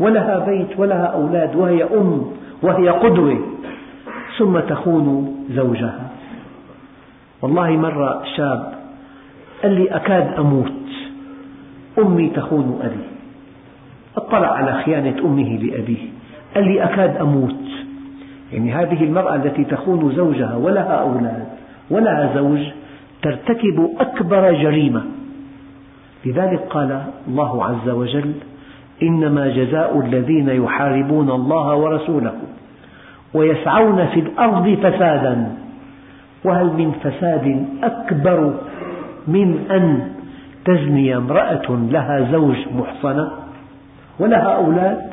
ولها 0.00 0.38
بيت 0.38 0.78
ولها 0.78 1.04
أولاد 1.04 1.56
وهي 1.56 1.84
أم 1.84 2.32
وهي 2.62 2.88
قدوة 2.88 3.38
ثم 4.38 4.60
تخون 4.60 5.36
زوجها. 5.50 6.10
والله 7.42 7.70
مرة 7.70 8.22
شاب 8.36 8.74
قال 9.62 9.72
لي 9.72 9.88
أكاد 9.96 10.34
أموت. 10.38 10.79
أمي 12.02 12.28
تخون 12.28 12.78
أبي. 12.82 13.04
اطلع 14.16 14.48
على 14.48 14.82
خيانة 14.82 15.18
أمه 15.24 15.56
لأبيه. 15.56 16.08
قال 16.54 16.64
لي 16.64 16.84
أكاد 16.84 17.16
أموت. 17.16 17.54
يعني 18.52 18.72
هذه 18.72 19.04
المرأة 19.04 19.34
التي 19.34 19.64
تخون 19.64 20.12
زوجها 20.16 20.56
ولها 20.56 20.94
أولاد 20.94 21.44
ولها 21.90 22.34
زوج 22.34 22.60
ترتكب 23.22 23.90
أكبر 24.00 24.52
جريمة. 24.52 25.02
لذلك 26.24 26.60
قال 26.70 27.02
الله 27.28 27.64
عز 27.64 27.88
وجل 27.88 28.32
إنما 29.02 29.48
جزاء 29.48 30.00
الذين 30.00 30.48
يحاربون 30.48 31.30
الله 31.30 31.76
ورسوله 31.76 32.34
ويسعون 33.34 34.06
في 34.06 34.20
الأرض 34.20 34.74
فسادا. 34.74 35.56
وهل 36.44 36.66
من 36.66 36.92
فساد 36.92 37.66
أكبر 37.82 38.54
من 39.28 39.58
أن 39.70 40.19
تزني 40.70 41.16
امرأة 41.16 41.66
لها 41.68 42.32
زوج 42.32 42.56
محصنة 42.74 43.30
ولها 44.18 44.56
أولاد. 44.56 45.10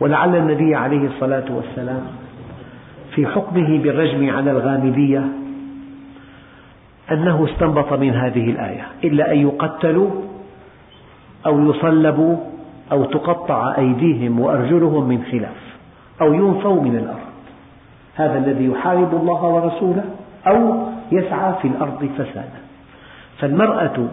ولعل 0.00 0.36
النبي 0.36 0.74
عليه 0.74 1.06
الصلاة 1.06 1.44
والسلام 1.50 2.02
في 3.14 3.26
حكمه 3.26 3.78
بالرجم 3.78 4.36
على 4.36 4.50
الغامدية 4.50 5.24
أنه 7.10 7.48
استنبط 7.50 7.92
من 7.92 8.10
هذه 8.14 8.50
الآية 8.50 8.86
إلا 9.04 9.32
أن 9.32 9.38
يقتلوا 9.38 10.10
أو 11.46 11.70
يصلبوا 11.70 12.36
أو 12.92 13.04
تقطع 13.04 13.74
أيديهم 13.78 14.40
وأرجلهم 14.40 15.08
من 15.08 15.22
خلاف 15.32 15.76
أو 16.20 16.34
ينفوا 16.34 16.82
من 16.82 16.96
الأرض. 16.96 17.28
هذا 18.14 18.38
الذي 18.38 18.66
يحارب 18.66 19.14
الله 19.14 19.44
ورسوله 19.44 20.04
أو 20.46 20.86
يسعى 21.12 21.54
في 21.62 21.68
الأرض 21.68 22.08
فسادا. 22.18 22.67
فالمرأة 23.40 24.08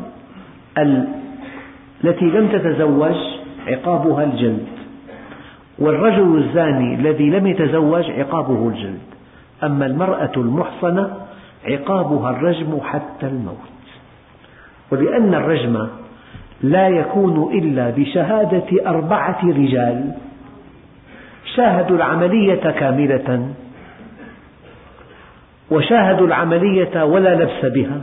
التي 0.78 2.26
لم 2.26 2.48
تتزوج 2.48 3.16
عقابها 3.68 4.24
الجلد 4.24 4.68
والرجل 5.80 6.38
الزاني 6.38 6.96
الذي 6.96 7.30
لم 7.30 7.48
يتزوج 7.48 8.12
عقابه 8.12 8.68
الجلد. 8.68 9.00
أما 9.64 9.86
المرأة 9.86 10.32
المحصنة 10.38 11.14
عقابها 11.66 12.30
الرجم 12.30 12.80
حتى 12.84 13.28
الموت. 13.28 13.58
ولأن 14.92 15.34
الرجم 15.34 15.88
لا 16.64 16.88
يكون 16.88 17.54
إلا 17.54 17.90
بشهادة 17.90 18.88
أربعة 18.88 19.40
رجال. 19.44 20.12
شاهدوا 21.56 21.98
العملية 21.98 22.72
كاملة 22.72 23.50
وشاهدوا 25.72 26.28
العملية 26.28 27.04
ولا 27.04 27.36
لبس 27.36 27.66
بها. 27.66 28.02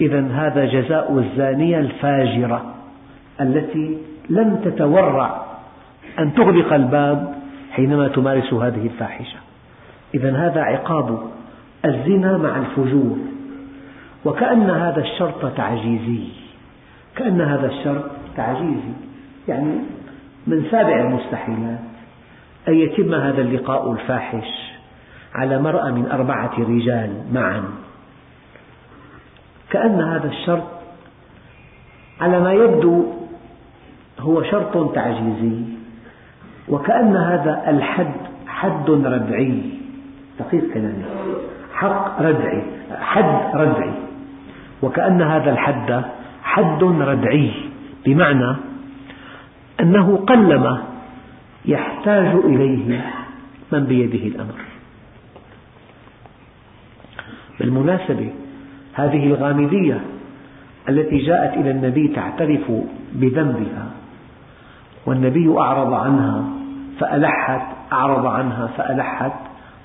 إذا 0.00 0.26
هذا 0.32 0.64
جزاء 0.64 1.18
الزانية 1.18 1.78
الفاجرة 1.78 2.74
التي 3.40 3.98
لم 4.30 4.56
تتورع 4.64 5.42
أن 6.18 6.34
تغلق 6.34 6.72
الباب 6.72 7.34
حينما 7.72 8.08
تمارس 8.08 8.52
هذه 8.52 8.86
الفاحشة. 8.86 9.38
إذا 10.14 10.36
هذا 10.36 10.60
عقاب 10.60 11.18
الزنا 11.84 12.38
مع 12.38 12.58
الفجور. 12.58 13.18
وكأن 14.24 14.70
هذا 14.70 15.00
الشرط 15.00 15.56
تعجيزي. 15.56 16.24
كأن 17.16 17.40
هذا 17.40 17.66
الشرط 17.66 18.04
تعجيزي. 18.36 18.92
يعني 19.48 19.74
من 20.46 20.64
سابع 20.70 21.00
المستحيلات. 21.00 21.78
أن 22.68 22.74
يتم 22.74 23.14
هذا 23.14 23.40
اللقاء 23.40 23.92
الفاحش 23.92 24.72
على 25.34 25.58
مرأة 25.58 25.90
من 25.90 26.06
أربعة 26.06 26.52
رجال 26.58 27.10
معا. 27.32 27.81
كأن 29.72 30.00
هذا 30.00 30.28
الشرط 30.28 30.68
على 32.20 32.40
ما 32.40 32.52
يبدو 32.52 33.04
هو 34.20 34.42
شرط 34.42 34.94
تعجيزي 34.94 35.64
وكأن 36.68 37.16
هذا 37.16 37.64
الحد 37.68 38.14
حد 38.46 38.90
ردعي. 38.90 39.62
دقيق 40.40 40.74
كلامي. 40.74 41.04
حق 41.74 42.22
ردعي 42.22 42.62
حد 43.00 43.56
ردعي. 43.56 43.92
وكأن 44.82 45.22
هذا 45.22 45.50
الحد 45.50 46.02
حد 46.42 46.82
ردعي 46.84 47.50
بمعنى 48.04 48.56
أنه 49.80 50.16
قلما 50.16 50.82
يحتاج 51.64 52.34
إليه 52.44 53.00
من 53.72 53.84
بيده 53.84 54.26
الأمر. 54.26 54.60
بالمناسبة 57.60 58.41
هذه 58.94 59.26
الغامدية 59.26 60.00
التي 60.88 61.18
جاءت 61.18 61.56
إلى 61.56 61.70
النبي 61.70 62.08
تعترف 62.08 62.72
بذنبها. 63.12 63.86
والنبي 65.06 65.58
أعرض 65.58 65.94
عنها 65.94 66.44
فألحت 67.00 67.62
أعرض 67.92 68.26
عنها 68.26 68.66
فألحت. 68.66 69.32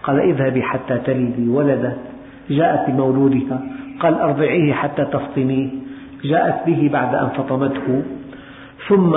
قال 0.03 0.19
اذهبي 0.19 0.63
حتى 0.63 0.97
تلدي 0.97 1.49
ولدت 1.49 1.97
جاءت 2.49 2.89
بمولودها. 2.89 3.61
قال 3.99 4.19
أرضعيه 4.19 4.73
حتى 4.73 5.05
تفطميه 5.05 5.69
جاءت 6.23 6.67
به 6.67 6.89
بعد 6.93 7.15
أن 7.15 7.27
فطمته. 7.27 8.03
ثم 8.87 9.15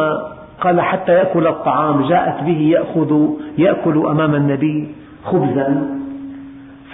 قال 0.61 0.80
حتى 0.80 1.12
يأكل 1.12 1.47
الطعام. 1.47 2.09
جاءت 2.09 2.43
به 2.45 2.59
يأخذ 2.59 3.28
يأكل 3.59 4.07
أمام 4.07 4.34
النبي 4.34 4.88
خبزا. 5.24 5.99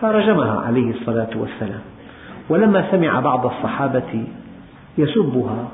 فرجمها 0.01 0.61
عليه 0.61 0.91
الصلاة 0.91 1.31
والسلام. 1.37 1.81
ولما 2.49 2.91
سمع 2.91 3.21
بعض 3.21 3.47
الصحابة 3.47 4.25
يسبها 4.99 5.69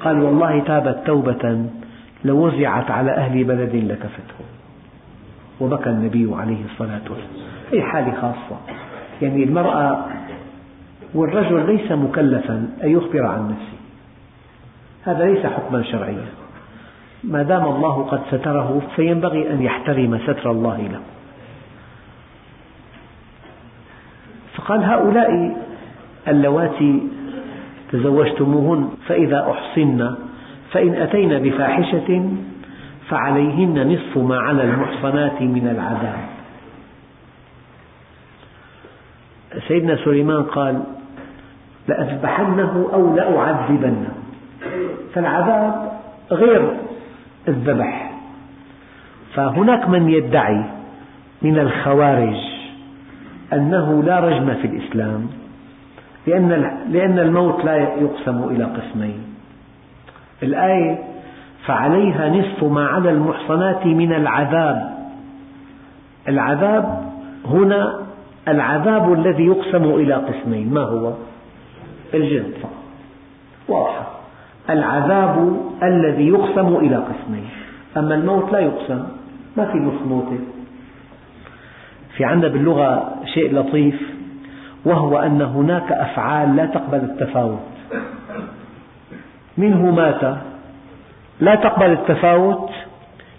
قال 0.00 0.22
والله 0.22 0.60
تابت 0.60 1.06
توبة 1.06 1.64
لو 2.24 2.46
وزعت 2.46 2.90
على 2.90 3.10
أهل 3.10 3.44
بلد 3.44 3.74
لكفته. 3.74 4.44
وبكى 5.60 5.90
النبي 5.90 6.34
عليه 6.34 6.64
الصلاة 6.64 7.00
والسلام. 7.10 7.50
هي 7.72 7.82
حالة 7.82 8.12
خاصة. 8.20 8.60
يعني 9.22 9.44
المرأة 9.44 10.04
والرجل 11.14 11.66
ليس 11.66 11.92
مكلفا 11.92 12.68
أن 12.84 12.90
يخبر 12.90 13.26
عن 13.26 13.50
نفسه. 13.50 13.80
هذا 15.04 15.24
ليس 15.24 15.46
حكما 15.46 15.82
شرعيا. 15.82 16.26
ما 17.24 17.42
دام 17.42 17.64
الله 17.64 18.02
قد 18.02 18.20
ستره 18.28 18.82
فينبغي 18.96 19.52
أن 19.52 19.62
يحترم 19.62 20.18
ستر 20.18 20.50
الله 20.50 20.76
له. 20.76 21.00
فقال 24.54 24.84
هؤلاء 24.84 25.56
اللواتي 26.28 27.02
تزوجتموهن 27.92 28.88
فإذا 29.06 29.50
أحصن 29.50 30.14
فإن 30.72 30.94
أتين 30.94 31.38
بفاحشة 31.38 32.30
فعليهن 33.08 33.92
نصف 33.92 34.18
ما 34.18 34.38
على 34.38 34.62
المحصنات 34.64 35.42
من 35.42 35.68
العذاب. 35.68 36.20
سيدنا 39.68 39.96
سليمان 40.04 40.42
قال 40.42 40.82
لأذبحنه 41.88 42.90
أو 42.92 43.16
لأعذبنه. 43.16 44.14
فالعذاب 45.14 45.92
غير 46.32 46.76
الذبح. 47.48 48.12
فهناك 49.34 49.88
من 49.88 50.08
يدعي 50.08 50.64
من 51.42 51.58
الخوارج 51.58 52.36
أنه 53.52 54.02
لا 54.02 54.20
رجم 54.20 54.54
في 54.54 54.66
الإسلام. 54.66 55.39
لأن 56.26 56.48
لأن 56.90 57.18
الموت 57.18 57.64
لا 57.64 57.76
يقسم 57.76 58.44
إلى 58.44 58.64
قسمين. 58.64 59.24
الآية 60.42 60.98
فعليها 61.66 62.28
نصف 62.28 62.64
ما 62.64 62.86
على 62.86 63.10
المحصنات 63.10 63.86
من 63.86 64.12
العذاب. 64.12 65.08
العذاب 66.28 67.12
هنا 67.46 68.00
العذاب 68.48 69.12
الذي 69.12 69.46
يقسم 69.46 69.84
إلى 69.84 70.14
قسمين. 70.14 70.74
ما 70.74 70.80
هو؟ 70.80 71.12
الجلد 72.14 72.54
فقط 72.62 72.72
واضحة 73.68 74.10
العذاب 74.70 75.56
الذي 75.82 76.28
يقسم 76.28 76.76
إلى 76.76 76.96
قسمين. 76.96 77.48
أما 77.96 78.14
الموت 78.14 78.52
لا 78.52 78.58
يقسم. 78.58 79.02
ما 79.56 79.64
في 79.72 79.78
نص 79.78 80.02
موتة. 80.06 80.38
في 82.16 82.24
عندنا 82.24 82.52
باللغة 82.52 83.14
شيء 83.34 83.54
لطيف. 83.54 84.09
وهو 84.84 85.18
أن 85.18 85.42
هناك 85.42 85.92
أفعال 85.92 86.56
لا 86.56 86.66
تقبل 86.66 86.98
التفاوت. 86.98 87.58
منه 89.58 89.90
مات. 89.90 90.36
لا 91.40 91.54
تقبل 91.54 91.92
التفاوت 91.92 92.70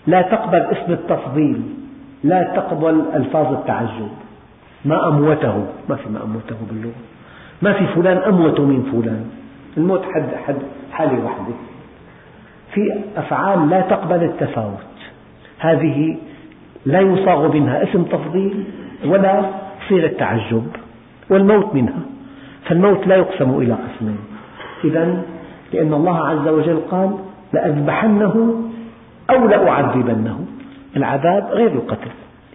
لا 0.08 0.22
تقبل 0.22 0.60
اسم 0.60 0.92
التفضيل 0.94 1.62
لا 2.24 2.44
تقبل 2.44 3.02
ألفاظ 3.16 3.54
التعجب. 3.54 4.10
ما 4.86 5.08
أموته 5.08 5.66
ما 5.90 5.96
في 5.96 6.10
ما 6.10 6.24
أموته 6.24 6.56
باللغة. 6.70 7.02
ما 7.62 7.74
في 7.74 7.88
فلان 7.88 8.18
أموت 8.18 8.60
من 8.60 8.84
فلان. 8.92 9.26
الموت 9.78 10.04
حد 10.04 10.36
حد 10.48 10.56
حالة 10.92 11.24
واحدة. 11.24 11.54
في 12.74 13.02
أفعال 13.18 13.70
لا 13.70 13.82
تقبل 13.82 14.24
التفاوت. 14.24 14.92
هذه 15.60 16.18
لا 16.86 17.00
يصاغ 17.00 17.54
منها 17.54 17.84
اسم 17.84 18.04
تفضيل 18.04 18.64
ولا 19.06 19.42
صيغة 19.90 20.08
تعجب. 20.08 20.68
والموت 21.32 21.76
منها. 21.76 22.02
فالموت 22.66 23.08
لا 23.08 23.16
يقسم 23.16 23.50
إلى 23.50 23.74
قسمين. 23.74 24.18
إذا 24.84 25.22
لأن 25.74 25.94
الله 25.94 26.28
عز 26.28 26.48
وجل 26.48 26.80
قال 26.92 27.18
لأذبحنه 27.54 28.62
أو 29.30 29.48
لأعذبنه. 29.48 30.46
العذاب 30.98 31.48
غير 31.52 31.72
القتل. 31.72 32.12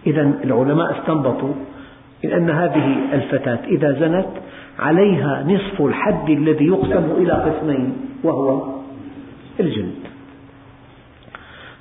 إذا 0.07 0.21
العلماء 0.43 0.99
استنبطوا 0.99 1.53
من 2.23 2.31
أن 2.31 2.49
هذه 2.49 2.95
الفتاة 3.13 3.59
إذا 3.67 3.91
زنت 3.91 4.27
عليها 4.79 5.43
نصف 5.47 5.81
الحد 5.81 6.29
الذي 6.29 6.65
يقسم 6.65 7.11
إلى 7.17 7.31
قسمين 7.31 7.93
وهو 8.23 8.63
الجلد 9.59 9.95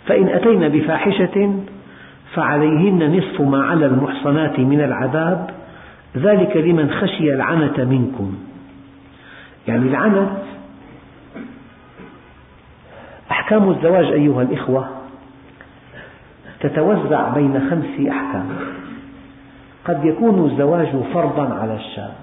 فإن 0.06 0.28
أتين 0.28 0.68
بفاحشة 0.68 1.54
فعليهن 2.34 3.16
نصف 3.18 3.40
ما 3.40 3.64
على 3.64 3.86
المحصنات 3.86 4.60
من 4.60 4.80
العذاب 4.80 5.50
ذلك 6.16 6.56
لمن 6.56 6.90
خشي 6.90 7.34
العنة 7.34 7.84
منكم. 7.84 8.36
يعني 9.68 9.88
العنت 9.88 10.38
أحكام 13.30 13.70
الزواج 13.70 14.04
أيها 14.04 14.42
الإخوة 14.42 14.88
تتوزع 16.60 17.34
بين 17.34 17.70
خمس 17.70 18.08
أحكام. 18.08 18.48
قد 19.84 20.04
يكون 20.04 20.50
الزواج 20.50 20.88
فرضا 21.14 21.54
على 21.54 21.76
الشاب 21.76 22.14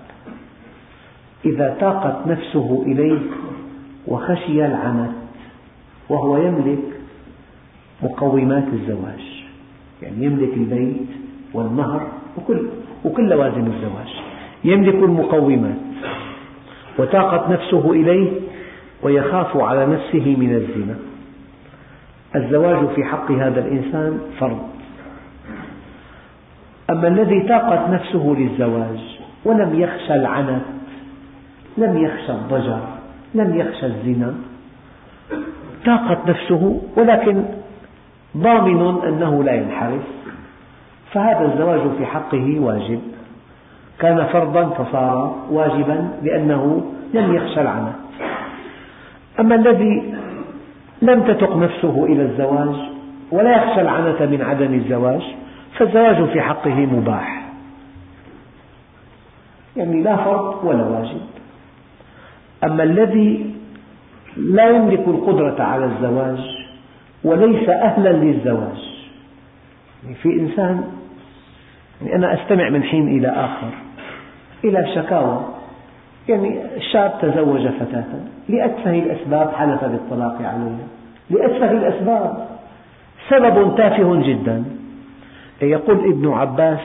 إذا 1.46 1.78
تاقت 1.80 2.28
نفسه 2.28 2.84
إليه 2.86 3.20
وخشي 4.08 4.66
العنت 4.66 5.12
وهو 6.10 6.38
يملك 6.38 6.84
مقومات 8.04 8.68
الزواج. 8.74 9.44
يعني 10.02 10.26
يملك 10.26 10.54
البيت 10.54 11.08
والمهر 11.54 12.08
وكل, 12.38 12.68
وكل 13.06 13.30
لوازم 13.30 13.68
الزواج. 13.68 14.22
يملك 14.64 14.96
المقومات 14.96 15.76
وتاقت 17.00 17.50
نفسه 17.50 17.92
إليه 17.92 18.32
ويخاف 19.04 19.58
على 19.58 19.86
نفسه 19.86 20.36
من 20.40 20.56
الزنا. 20.56 20.96
الزواج 22.36 22.88
في 22.96 23.04
حق 23.04 23.32
هذا 23.32 23.60
الإنسان 23.60 24.20
فرض. 24.40 24.60
أما 26.90 27.08
الذي 27.08 27.40
تاقت 27.42 27.90
نفسه 27.90 28.36
للزواج 28.38 29.00
ولم 29.46 29.80
يخشى 29.80 30.14
العنت 30.14 30.62
لم 31.78 31.98
يخشى 31.98 32.32
الضجر 32.32 32.80
لم 33.36 33.60
يخشى 33.60 33.86
الزنا 33.86 34.34
تاقت 35.86 36.30
نفسه 36.30 36.82
ولكن 36.98 37.44
ضامن 38.38 39.02
أنه 39.08 39.44
لا 39.44 39.54
ينحرف. 39.54 40.04
فهذا 41.14 41.54
الزواج 41.54 41.82
في 41.98 42.06
حقه 42.06 42.60
واجب. 42.60 43.00
كان 44.00 44.26
فرضا 44.26 44.70
فصار 44.70 45.36
واجبا 45.52 46.10
لأنه 46.24 46.92
لم 47.14 47.36
يخشى 47.36 47.62
العنت 47.62 47.94
أما 49.40 49.56
الذي 49.56 50.14
لم 51.02 51.24
تتق 51.24 51.58
نفسه 51.58 52.06
إلى 52.06 52.22
الزواج 52.22 52.76
ولا 53.32 53.58
يخشى 53.58 53.82
العنة 53.82 54.26
من 54.26 54.42
عدم 54.42 54.74
الزواج 54.74 55.22
فالزواج 55.78 56.30
في 56.30 56.42
حقه 56.42 56.86
مباح. 56.86 57.44
يعني 59.78 60.04
لا 60.04 60.16
فرض 60.16 60.64
ولا 60.64 60.84
واجب. 60.84 61.22
أما 62.64 62.84
الذي 62.84 63.56
لا 64.38 64.70
يملك 64.70 65.08
القدرة 65.08 65.64
على 65.64 65.86
الزواج 65.86 66.40
وليس 67.24 67.70
أهلا 67.70 68.10
للزواج 68.10 68.94
يعني 70.04 70.16
في 70.16 70.30
إنسان 70.40 70.84
يعني 72.04 72.16
أنا 72.16 72.34
أستمع 72.34 72.70
من 72.70 72.84
حين 72.84 73.08
إلى 73.08 73.28
آخر. 73.28 73.70
إلى 74.64 74.96
شكاوى. 74.96 75.46
يعني 76.30 76.60
شاب 76.92 77.14
تزوج 77.22 77.68
فتاة. 77.68 78.04
لأتفه 78.50 78.92
الأسباب 79.00 79.52
حلف 79.54 79.84
بالطلاق 79.84 80.36
عليها 80.36 80.88
لأتفه 81.30 81.72
الأسباب. 81.72 82.48
سبب 83.30 83.76
تافه 83.78 84.16
جدا. 84.16 84.64
يقول 85.62 86.00
ابن 86.00 86.34
عباس 86.34 86.80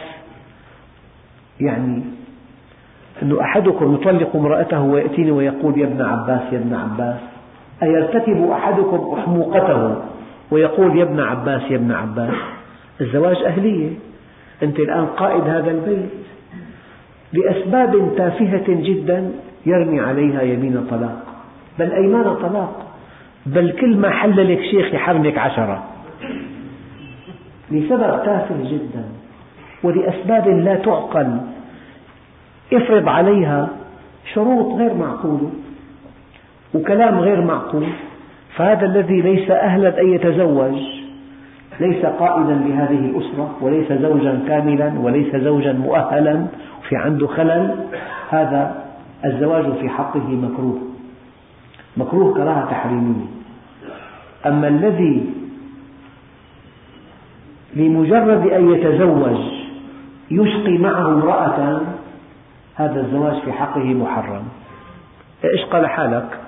يعني 1.60 2.02
أن 3.22 3.40
أحدكم 3.40 3.94
يطلق 3.94 4.36
امرأته 4.36 4.82
ويأتيني 4.82 5.30
ويقول 5.30 5.78
يا 5.78 5.86
ابن 5.86 6.02
عباس 6.02 6.52
يا 6.52 6.58
ابن 6.58 6.74
عباس. 6.74 7.20
أيرتكب 7.82 8.50
أحدكم 8.50 9.18
أحموقته 9.18 9.96
ويقول 10.50 10.98
يا 10.98 11.02
ابن 11.02 11.20
عباس 11.20 11.62
يا 11.70 11.76
ابن 11.76 11.92
عباس. 11.92 12.34
الزواج 13.00 13.36
أهلية. 13.36 13.90
أنت 14.62 14.78
الآن 14.78 15.06
قائد 15.06 15.42
هذا 15.42 15.70
البيت. 15.70 16.11
لأسباب 17.32 18.12
تافهة 18.16 18.64
جدا 18.68 19.30
يرمي 19.66 20.00
عليها 20.00 20.42
يمين 20.42 20.86
طلاق. 20.90 21.22
بل 21.78 21.92
أيمان 21.92 22.34
طلاق؟ 22.34 22.86
بل 23.46 23.72
كل 23.80 23.96
ما 23.96 24.11
حل 24.11 24.52
لك 24.52 24.62
شيخ 24.62 24.94
يحرمك 24.94 25.38
عشرة. 25.38 25.84
لسبب 27.70 28.22
تافه 28.24 28.56
جدا. 28.64 29.04
ولأسباب 29.82 30.48
لا 30.48 30.74
تعقل. 30.74 31.40
افرض 32.72 33.09
عليها 33.09 33.68
شروط 34.34 34.78
غير 34.78 34.94
معقولة 34.94 35.50
وكلام 36.74 37.18
غير 37.18 37.40
معقول. 37.40 37.86
فهذا 38.56 38.86
الذي 38.86 39.20
ليس 39.20 39.50
أهلا 39.50 40.00
أن 40.00 40.12
يتزوج. 40.14 40.97
ليس 41.80 42.06
قائدا 42.06 42.54
لهذه 42.54 42.98
الأسرة 42.98 43.56
وليس 43.60 43.92
زوجا 43.92 44.44
كاملا 44.48 44.98
وليس 44.98 45.36
زوجا 45.36 45.72
مؤهلا 45.72 46.46
في 46.88 46.96
عنده 46.96 47.26
خلل 47.26 47.74
هذا 48.30 48.84
الزواج 49.24 49.72
في 49.80 49.88
حقه 49.88 50.28
مكروه. 50.28 50.78
مكروه 51.96 52.34
كراهة 52.34 52.70
تحريمية. 52.70 53.26
أما 54.46 54.68
الذي 54.68 55.34
لمجرد 57.76 58.46
أن 58.46 58.70
يتزوج 58.70 59.38
يشقي 60.30 60.78
معه 60.78 61.08
امرأة 61.08 61.80
هذا 62.74 63.00
الزواج 63.00 63.40
في 63.40 63.52
حقه 63.52 63.84
محرم. 63.84 64.42
إيش 65.44 65.64
قال 65.64 65.86
حالك؟ 65.86 66.38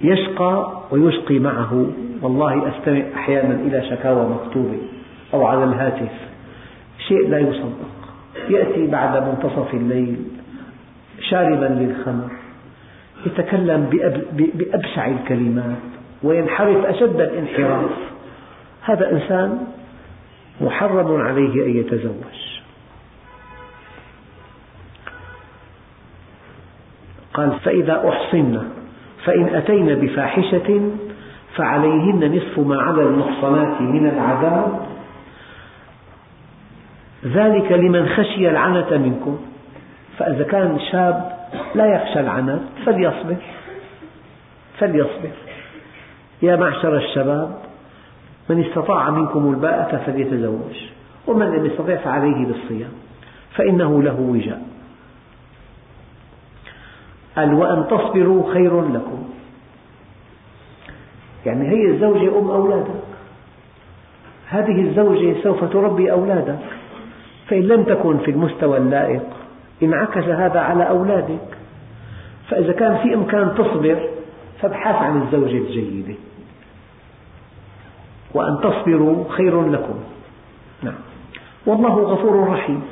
يشقى 0.00 0.81
ويشقي 0.92 1.38
معه. 1.38 1.86
والله 2.22 2.68
أستمع 2.68 3.02
أحيانا 3.14 3.54
إلى 3.54 3.90
شكاوى 3.90 4.28
مكتوبة 4.28 4.78
أو 5.34 5.46
على 5.46 5.64
الهاتف. 5.64 6.12
شيء 7.08 7.28
لا 7.28 7.38
يصدق. 7.38 7.90
يأتي 8.48 8.86
بعد 8.86 9.22
منتصف 9.28 9.74
الليل 9.74 10.16
شاربا 11.20 11.64
للخمر. 11.64 12.30
يتكلم 13.26 13.90
بأبشع 14.32 15.06
الكلمات 15.06 15.82
وينحرف 16.22 16.84
أشد 16.86 17.20
الانحراف. 17.20 17.90
هذا 18.82 19.12
إنسان 19.12 19.66
محرم 20.60 21.20
عليه 21.20 21.66
أن 21.66 21.76
يتزوج. 21.76 22.42
قال 27.34 27.52
فإذا 27.64 28.08
أحصن 28.08 28.62
فإن 29.24 29.54
أتين 29.54 29.94
بفاحشة 29.94 30.90
فعليهن 31.56 32.36
نصف 32.36 32.58
ما 32.58 32.82
على 32.82 33.02
المحصنات 33.02 33.80
من 33.80 34.06
العذاب. 34.08 34.86
ذلك 37.24 37.72
لمن 37.72 38.08
خشي 38.08 38.50
العنة 38.50 38.96
منكم. 38.96 39.38
فإذا 40.18 40.44
كان 40.44 40.78
شاب 40.92 41.32
لا 41.74 41.86
يخشى 41.86 42.20
العنة 42.20 42.60
فليصبر. 42.86 43.36
فليصبر. 44.78 45.30
يا 46.42 46.56
معشر 46.56 46.96
الشباب 46.96 47.58
من 48.50 48.64
استطاع 48.64 49.10
منكم 49.10 49.50
الباءة 49.50 49.96
فليتزوج 50.06 50.76
ومن 51.26 51.46
لم 51.46 51.66
يستطع 51.66 51.96
فعليه 51.96 52.46
بالصيام 52.46 52.92
فإنه 53.54 54.02
له 54.02 54.20
وجاء. 54.20 54.71
قال 57.36 57.54
وأن 57.54 57.86
تصبروا 57.90 58.52
خير 58.52 58.88
لكم. 58.88 59.24
يعني 61.46 61.68
هي 61.68 61.90
الزوجة 61.90 62.38
أم 62.38 62.50
أولادك. 62.50 63.02
هذه 64.48 64.80
الزوجة 64.80 65.42
سوف 65.42 65.64
تربي 65.64 66.12
أولادك. 66.12 66.58
فإن 67.48 67.62
لم 67.62 67.82
تكن 67.82 68.18
في 68.18 68.30
المستوى 68.30 68.78
اللائق 68.78 69.22
انعكس 69.82 70.24
هذا 70.24 70.60
على 70.60 70.88
أولادك. 70.88 71.56
فإذا 72.48 72.72
كان 72.72 72.96
في 72.96 73.14
إمكان 73.14 73.54
تصبر 73.54 74.08
فابحث 74.60 74.94
عن 74.94 75.22
الزوجة 75.22 75.58
الجيدة. 75.58 76.14
وأن 78.34 78.58
تصبروا 78.62 79.24
خير 79.28 79.62
لكم. 79.68 79.94
نعم. 80.82 80.94
والله 81.66 81.94
غفور 81.94 82.48
رحيم. 82.48 82.82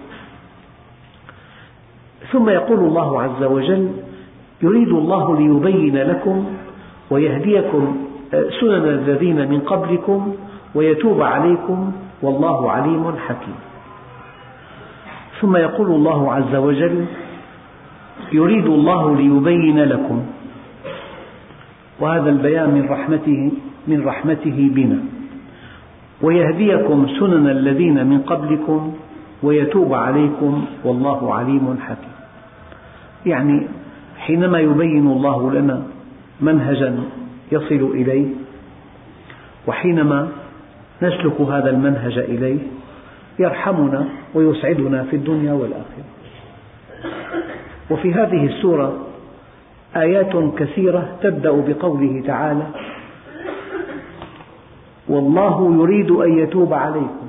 ثم 2.32 2.48
يقول 2.48 2.78
الله 2.78 3.22
عز 3.22 3.42
وجل 3.42 3.92
يريد 4.62 4.88
الله 4.88 5.38
ليبين 5.38 5.96
لكم 5.96 6.44
ويهديكم 7.10 7.96
سنن 8.60 8.88
الذين 8.88 9.48
من 9.50 9.60
قبلكم 9.60 10.34
ويتوب 10.74 11.22
عليكم 11.22 11.92
والله 12.22 12.70
عليم 12.70 13.04
حكيم. 13.26 13.58
ثم 15.40 15.56
يقول 15.56 15.90
الله 15.90 16.32
عز 16.32 16.54
وجل 16.54 17.04
يريد 18.32 18.66
الله 18.66 19.16
ليبين 19.16 19.78
لكم. 19.78 20.22
وهذا 22.00 22.30
البيان 22.30 22.70
من 22.70 22.88
رحمته 22.88 23.52
من 23.88 24.04
رحمته 24.06 24.70
بنا. 24.74 24.98
ويهديكم 26.22 27.06
سنن 27.18 27.46
الذين 27.48 28.06
من 28.06 28.20
قبلكم 28.20 28.92
ويتوب 29.42 29.94
عليكم 29.94 30.64
والله 30.84 31.34
عليم 31.34 31.76
حكيم. 31.86 32.16
يعني 33.26 33.66
حينما 34.30 34.58
يبين 34.58 35.06
الله 35.06 35.52
لنا 35.52 35.82
منهجا 36.40 36.98
يصل 37.52 37.90
إليه 37.94 38.26
وحينما 39.66 40.28
نسلك 41.02 41.40
هذا 41.40 41.70
المنهج 41.70 42.18
إليه 42.18 42.58
يرحمنا 43.38 44.08
ويسعدنا 44.34 45.02
في 45.02 45.16
الدنيا 45.16 45.52
والآخرة. 45.52 46.04
وفي 47.90 48.14
هذه 48.14 48.46
السورة 48.46 49.06
آيات 49.96 50.36
كثيرة 50.58 51.16
تبدأ 51.22 51.50
بقوله 51.50 52.22
تعالى 52.26 52.66
والله 55.08 55.74
يريد 55.80 56.10
أن 56.10 56.38
يتوب 56.38 56.72
عليكم 56.72 57.28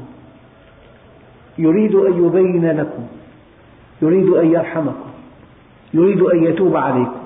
يريد 1.57 1.95
أن 1.95 2.25
يبين 2.25 2.71
لكم 2.71 3.03
يريد 4.01 4.27
أن 4.27 4.51
يرحمكم 4.51 5.10
يريد 5.93 6.21
أن 6.21 6.43
يتوب 6.43 6.77
عليكم. 6.77 7.21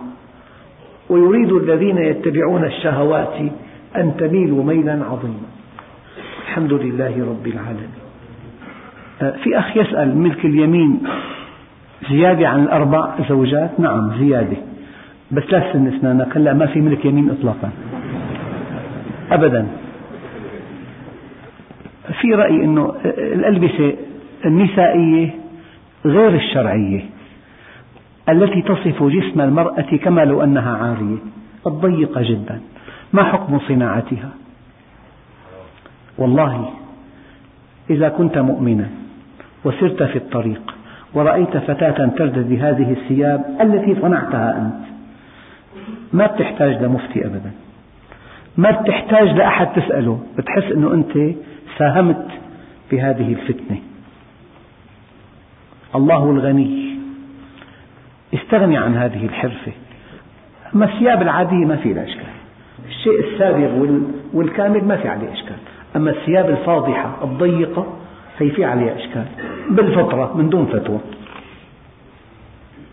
ويريد 1.09 1.51
الذين 1.51 1.97
يتبعون 1.97 2.63
الشهوات 2.63 3.37
أن 3.95 4.17
تميلوا 4.17 4.63
ميلا 4.63 4.91
عظيما. 4.91 5.47
الحمد 6.47 6.73
لله 6.73 7.25
رب 7.29 7.47
العالمين. 7.47 7.89
آه، 9.21 9.33
في 9.43 9.59
أخ 9.59 9.77
يسأل 9.77 10.17
ملك 10.17 10.45
اليمين 10.45 10.99
زيادة 12.09 12.47
عن 12.47 12.63
الأربع 12.63 13.15
زوجات؟ 13.29 13.79
نعم 13.79 14.11
زيادة. 14.19 14.57
بس 15.31 15.43
لا 15.51 15.59
تسن 15.59 15.87
أسنانك 15.87 16.37
هلا 16.37 16.53
ما 16.53 16.65
في 16.65 16.81
ملك 16.81 17.05
يمين 17.05 17.29
إطلاقا. 17.29 17.69
أبدا. 19.31 19.67
في 22.21 22.33
رأي 22.33 22.63
أنه 22.63 22.95
الألبسة 23.17 23.95
النسائية 24.45 25.29
غير 26.05 26.35
الشرعية. 26.35 27.14
التي 28.29 28.61
تصف 28.61 29.03
جسم 29.03 29.41
المرأة 29.41 29.97
كما 30.03 30.25
لو 30.25 30.43
أنها 30.43 30.77
عارية 30.77 31.17
الضيقة 31.67 32.21
جدا. 32.21 32.61
ما 33.13 33.23
حكم 33.23 33.59
صناعتها؟ 33.59 34.29
والله 36.17 36.69
إذا 37.89 38.09
كنت 38.09 38.37
مؤمنا 38.37 38.89
وسرت 39.65 40.03
في 40.03 40.15
الطريق 40.15 40.75
ورأيت 41.13 41.57
فتاة 41.57 42.07
ترتدي 42.07 42.57
هذه 42.57 42.91
الثياب 42.91 43.57
التي 43.61 44.01
صنعتها 44.01 44.57
أنت 44.57 44.85
ما 46.13 46.27
بتحتاج 46.27 46.83
لمفتي 46.83 47.25
أبدا. 47.25 47.51
ما 48.57 48.71
بتحتاج 48.71 49.27
لأحد 49.27 49.67
تسأله. 49.67 50.23
بتحس 50.37 50.71
أنه 50.71 50.93
أنت 50.93 51.35
ساهمت 51.77 52.27
في 52.89 53.01
هذه 53.01 53.33
الفتنة. 53.33 53.77
الله 55.95 56.31
الغني. 56.31 56.84
استغني 58.35 58.77
عن 58.77 58.95
هذه 58.95 59.25
الحرفة. 59.25 59.71
أما 60.75 60.85
الثياب 60.85 61.21
العادية 61.21 61.65
ما 61.65 61.75
في 61.75 61.93
لها 61.93 62.03
إشكال. 62.03 62.25
الشيء 62.87 63.19
السابغ 63.19 63.99
والكامل 64.33 64.83
ما 64.83 64.97
في 64.97 65.07
عليه 65.07 65.33
إشكال. 65.33 65.55
أما 65.95 66.11
الثياب 66.11 66.49
الفاضحة 66.49 67.23
الضيقة 67.23 67.87
هي 68.39 68.49
في 68.49 68.65
عليها 68.65 68.95
إشكال. 68.95 69.25
بالفطرة 69.69 70.37
من 70.37 70.49
دون 70.49 70.65
فتوى. 70.65 70.99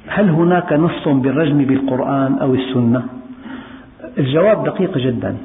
هل 0.06 0.28
هناك 0.30 0.72
نص 0.72 1.08
بالرجم 1.08 1.64
بالقرآن 1.64 2.38
أو 2.38 2.54
السنة؟ 2.54 3.02
الجواب 4.18 4.64
دقيق 4.64 4.98
جدا. 4.98 5.36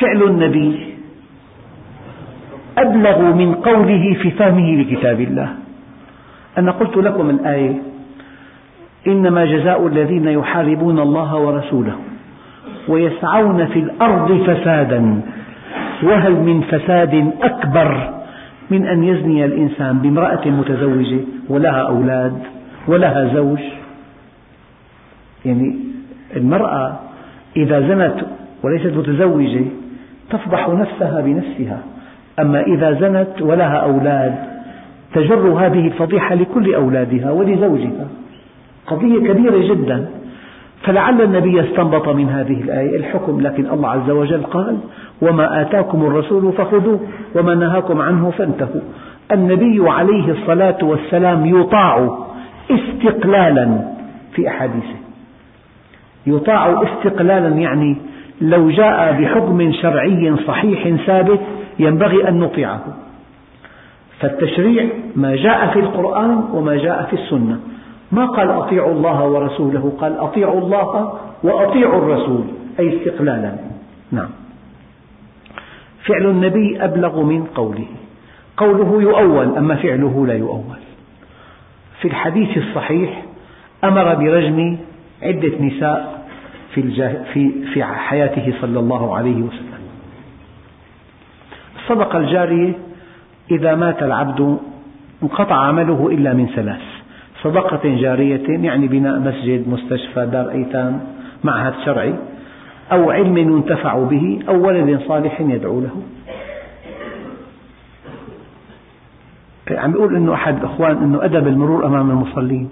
فعل 0.00 0.22
النبي 0.22 0.94
أبلغ 2.78 3.34
من 3.34 3.54
قوله 3.54 4.14
في 4.22 4.30
فهمه 4.30 4.82
لكتاب 4.82 5.20
الله. 5.20 5.54
أنا 6.58 6.70
قلت 6.70 6.96
لكم 6.96 7.30
الآية 7.30 7.87
إنما 9.06 9.44
جزاء 9.44 9.86
الذين 9.86 10.28
يحاربون 10.28 10.98
الله 10.98 11.36
ورسوله 11.36 11.96
ويسعون 12.88 13.66
في 13.66 13.78
الأرض 13.78 14.42
فسادا. 14.46 15.20
وهل 16.02 16.32
من 16.32 16.60
فساد 16.60 17.32
أكبر 17.42 18.18
من 18.70 18.86
أن 18.86 19.04
يزني 19.04 19.44
الإنسان 19.44 19.98
بامرأة 19.98 20.48
متزوجة 20.48 21.20
ولها 21.48 21.80
أولاد 21.80 22.38
ولها 22.88 23.34
زوج؟ 23.34 23.58
يعني 25.44 25.78
المرأة 26.36 26.98
إذا 27.56 27.80
زنت 27.80 28.14
وليست 28.62 28.96
متزوجة 28.96 29.64
تفضح 30.30 30.68
نفسها 30.68 31.20
بنفسها. 31.20 31.82
أما 32.38 32.60
إذا 32.60 32.92
زنت 32.92 33.42
ولها 33.42 33.76
أولاد 33.76 34.34
تجر 35.14 35.48
هذه 35.48 35.86
الفضيحة 35.86 36.34
لكل 36.34 36.74
أولادها 36.74 37.30
ولزوجها. 37.30 38.06
قضية 38.90 39.32
كبيرة 39.32 39.74
جدا. 39.74 40.08
فلعل 40.82 41.22
النبي 41.22 41.60
استنبط 41.60 42.08
من 42.08 42.28
هذه 42.28 42.60
الآية 42.62 42.96
الحكم 42.96 43.40
لكن 43.40 43.66
الله 43.66 43.88
عز 43.88 44.10
وجل 44.10 44.42
قال 44.42 44.78
وما 45.22 45.60
آتاكم 45.62 46.02
الرسول 46.06 46.52
فخذوه 46.52 47.00
وما 47.34 47.54
نهاكم 47.54 48.00
عنه 48.02 48.30
فانتهوا. 48.30 48.80
النبي 49.32 49.90
عليه 49.90 50.32
الصلاة 50.32 50.78
والسلام 50.82 51.46
يطاع 51.46 52.18
استقلالا 52.70 53.80
في 54.34 54.48
أحاديثه. 54.48 54.98
يطاع 56.26 56.82
استقلالا 56.82 57.48
يعني 57.48 57.96
لو 58.40 58.70
جاء 58.70 59.20
بحكم 59.20 59.72
شرعي 59.72 60.34
صحيح 60.46 61.04
ثابت 61.06 61.40
ينبغي 61.78 62.28
أن 62.28 62.40
نطيعه. 62.40 62.84
فالتشريع 64.20 64.86
ما 65.16 65.36
جاء 65.36 65.70
في 65.72 65.80
القرآن 65.80 66.44
وما 66.52 66.76
جاء 66.76 67.06
في 67.10 67.12
السنة. 67.12 67.58
ما 68.12 68.26
قال 68.26 68.50
أطيعوا 68.50 68.92
الله 68.92 69.24
ورسوله؟ 69.24 69.92
قال 70.00 70.18
أطيعوا 70.18 70.60
الله 70.60 71.18
وأطيعوا 71.42 71.98
الرسول 71.98 72.44
أي 72.78 72.98
استقلالا. 72.98 73.54
نعم. 74.12 74.28
فعل 76.04 76.26
النبي 76.26 76.84
أبلغ 76.84 77.22
من 77.22 77.44
قوله. 77.44 77.86
قوله 78.56 79.02
يؤول 79.02 79.56
أما 79.56 79.74
فعله 79.74 80.26
لا 80.26 80.34
يؤول. 80.34 80.78
في 82.00 82.08
الحديث 82.08 82.58
الصحيح 82.58 83.22
أمر 83.84 84.14
برجم 84.14 84.76
عدة 85.22 85.52
نساء 85.60 86.28
في, 86.74 86.82
في, 87.32 87.50
في 87.74 87.84
حياته 87.84 88.54
صلى 88.60 88.78
الله 88.78 89.16
عليه 89.16 89.42
وسلم. 89.42 89.78
الصدقة 91.76 92.18
الجارية 92.18 92.72
إذا 93.50 93.74
مات 93.74 94.02
العبد 94.02 94.58
انقطع 95.22 95.54
عمله 95.54 96.08
إلا 96.12 96.32
من 96.32 96.46
ثلاث. 96.46 96.87
صدقة 97.42 97.80
جارية 97.84 98.48
يعني 98.48 98.88
بناء 98.88 99.18
مسجد 99.18 99.68
مستشفى 99.68 100.26
دار 100.26 100.50
أيتام 100.50 101.00
معهد 101.44 101.74
شرعي 101.84 102.14
أو 102.92 103.10
علم 103.10 103.36
ينتفع 103.36 104.02
به 104.02 104.38
أو 104.48 104.66
ولد 104.66 105.00
صالح 105.08 105.40
يدعو 105.40 105.80
له. 105.80 106.02
عم 109.70 109.92
يقول 109.92 110.16
أنه 110.16 110.34
أحد 110.34 110.56
الأخوان 110.56 110.96
أنه 110.96 111.24
أدب 111.24 111.46
المرور 111.46 111.86
أمام 111.86 112.10
المصلين. 112.10 112.70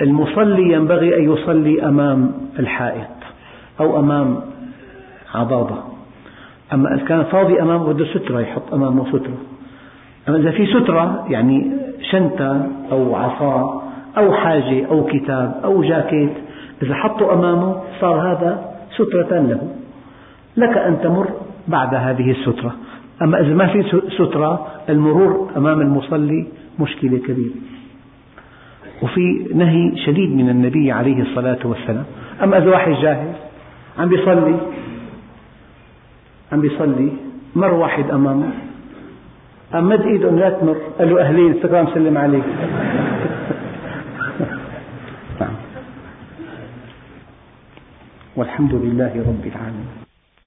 المصلي 0.00 0.72
ينبغي 0.72 1.18
أن 1.18 1.32
يصلي 1.32 1.82
أمام 1.82 2.32
الحائط 2.58 3.16
أو 3.80 4.00
أمام 4.00 4.40
عضاضة. 5.34 5.82
أما 6.72 6.94
إذا 6.94 7.04
كان 7.04 7.24
فاضي 7.24 7.62
أمامه 7.62 7.92
بده 7.92 8.04
سترة 8.04 8.40
يحط 8.40 8.74
أمامه 8.74 9.08
سترة. 9.08 9.55
أما 10.28 10.36
إذا 10.36 10.50
في 10.50 10.66
سترة 10.66 11.26
يعني 11.28 11.70
شنطة 12.10 12.68
أو 12.92 13.14
عصا 13.14 13.82
أو 14.18 14.32
حاجة 14.32 14.86
أو 14.86 15.04
كتاب 15.04 15.60
أو 15.64 15.82
جاكيت 15.82 16.32
إذا 16.82 16.94
حطه 16.94 17.34
أمامه 17.34 17.82
صار 18.00 18.32
هذا 18.32 18.74
سترة 18.94 19.38
له. 19.38 19.60
لك 20.56 20.78
أن 20.78 20.98
تمر 21.02 21.28
بعد 21.68 21.94
هذه 21.94 22.30
السترة. 22.30 22.74
أما 23.22 23.40
إذا 23.40 23.54
ما 23.54 23.66
في 23.66 23.82
سترة 24.08 24.66
المرور 24.88 25.50
أمام 25.56 25.80
المصلي 25.80 26.46
مشكلة 26.80 27.18
كبيرة. 27.18 27.54
وفي 29.02 29.46
نهي 29.54 29.96
شديد 29.96 30.36
من 30.36 30.48
النبي 30.48 30.92
عليه 30.92 31.22
الصلاة 31.22 31.58
والسلام. 31.64 32.04
أما 32.42 32.58
إذا 32.58 32.70
واحد 32.70 32.92
جاهل 32.92 33.32
عم 33.98 34.08
بيصلي 34.08 34.56
عم 36.52 36.60
بيصلي 36.60 37.12
مر 37.56 37.74
واحد 37.74 38.10
أمامه 38.10 38.65
قام 39.72 39.88
مد 39.88 40.00
إيده 40.00 40.30
لا 40.30 40.50
تمر. 40.50 40.76
قال 40.98 41.10
له 41.10 41.20
أهلين 41.20 41.54
استقام 41.54 41.86
سلم 41.94 42.18
عليك. 42.18 42.44
نعم. 45.40 45.54
والحمد 48.36 48.74
لله 48.74 49.12
رب 49.26 49.46
العالمين. 49.46 50.05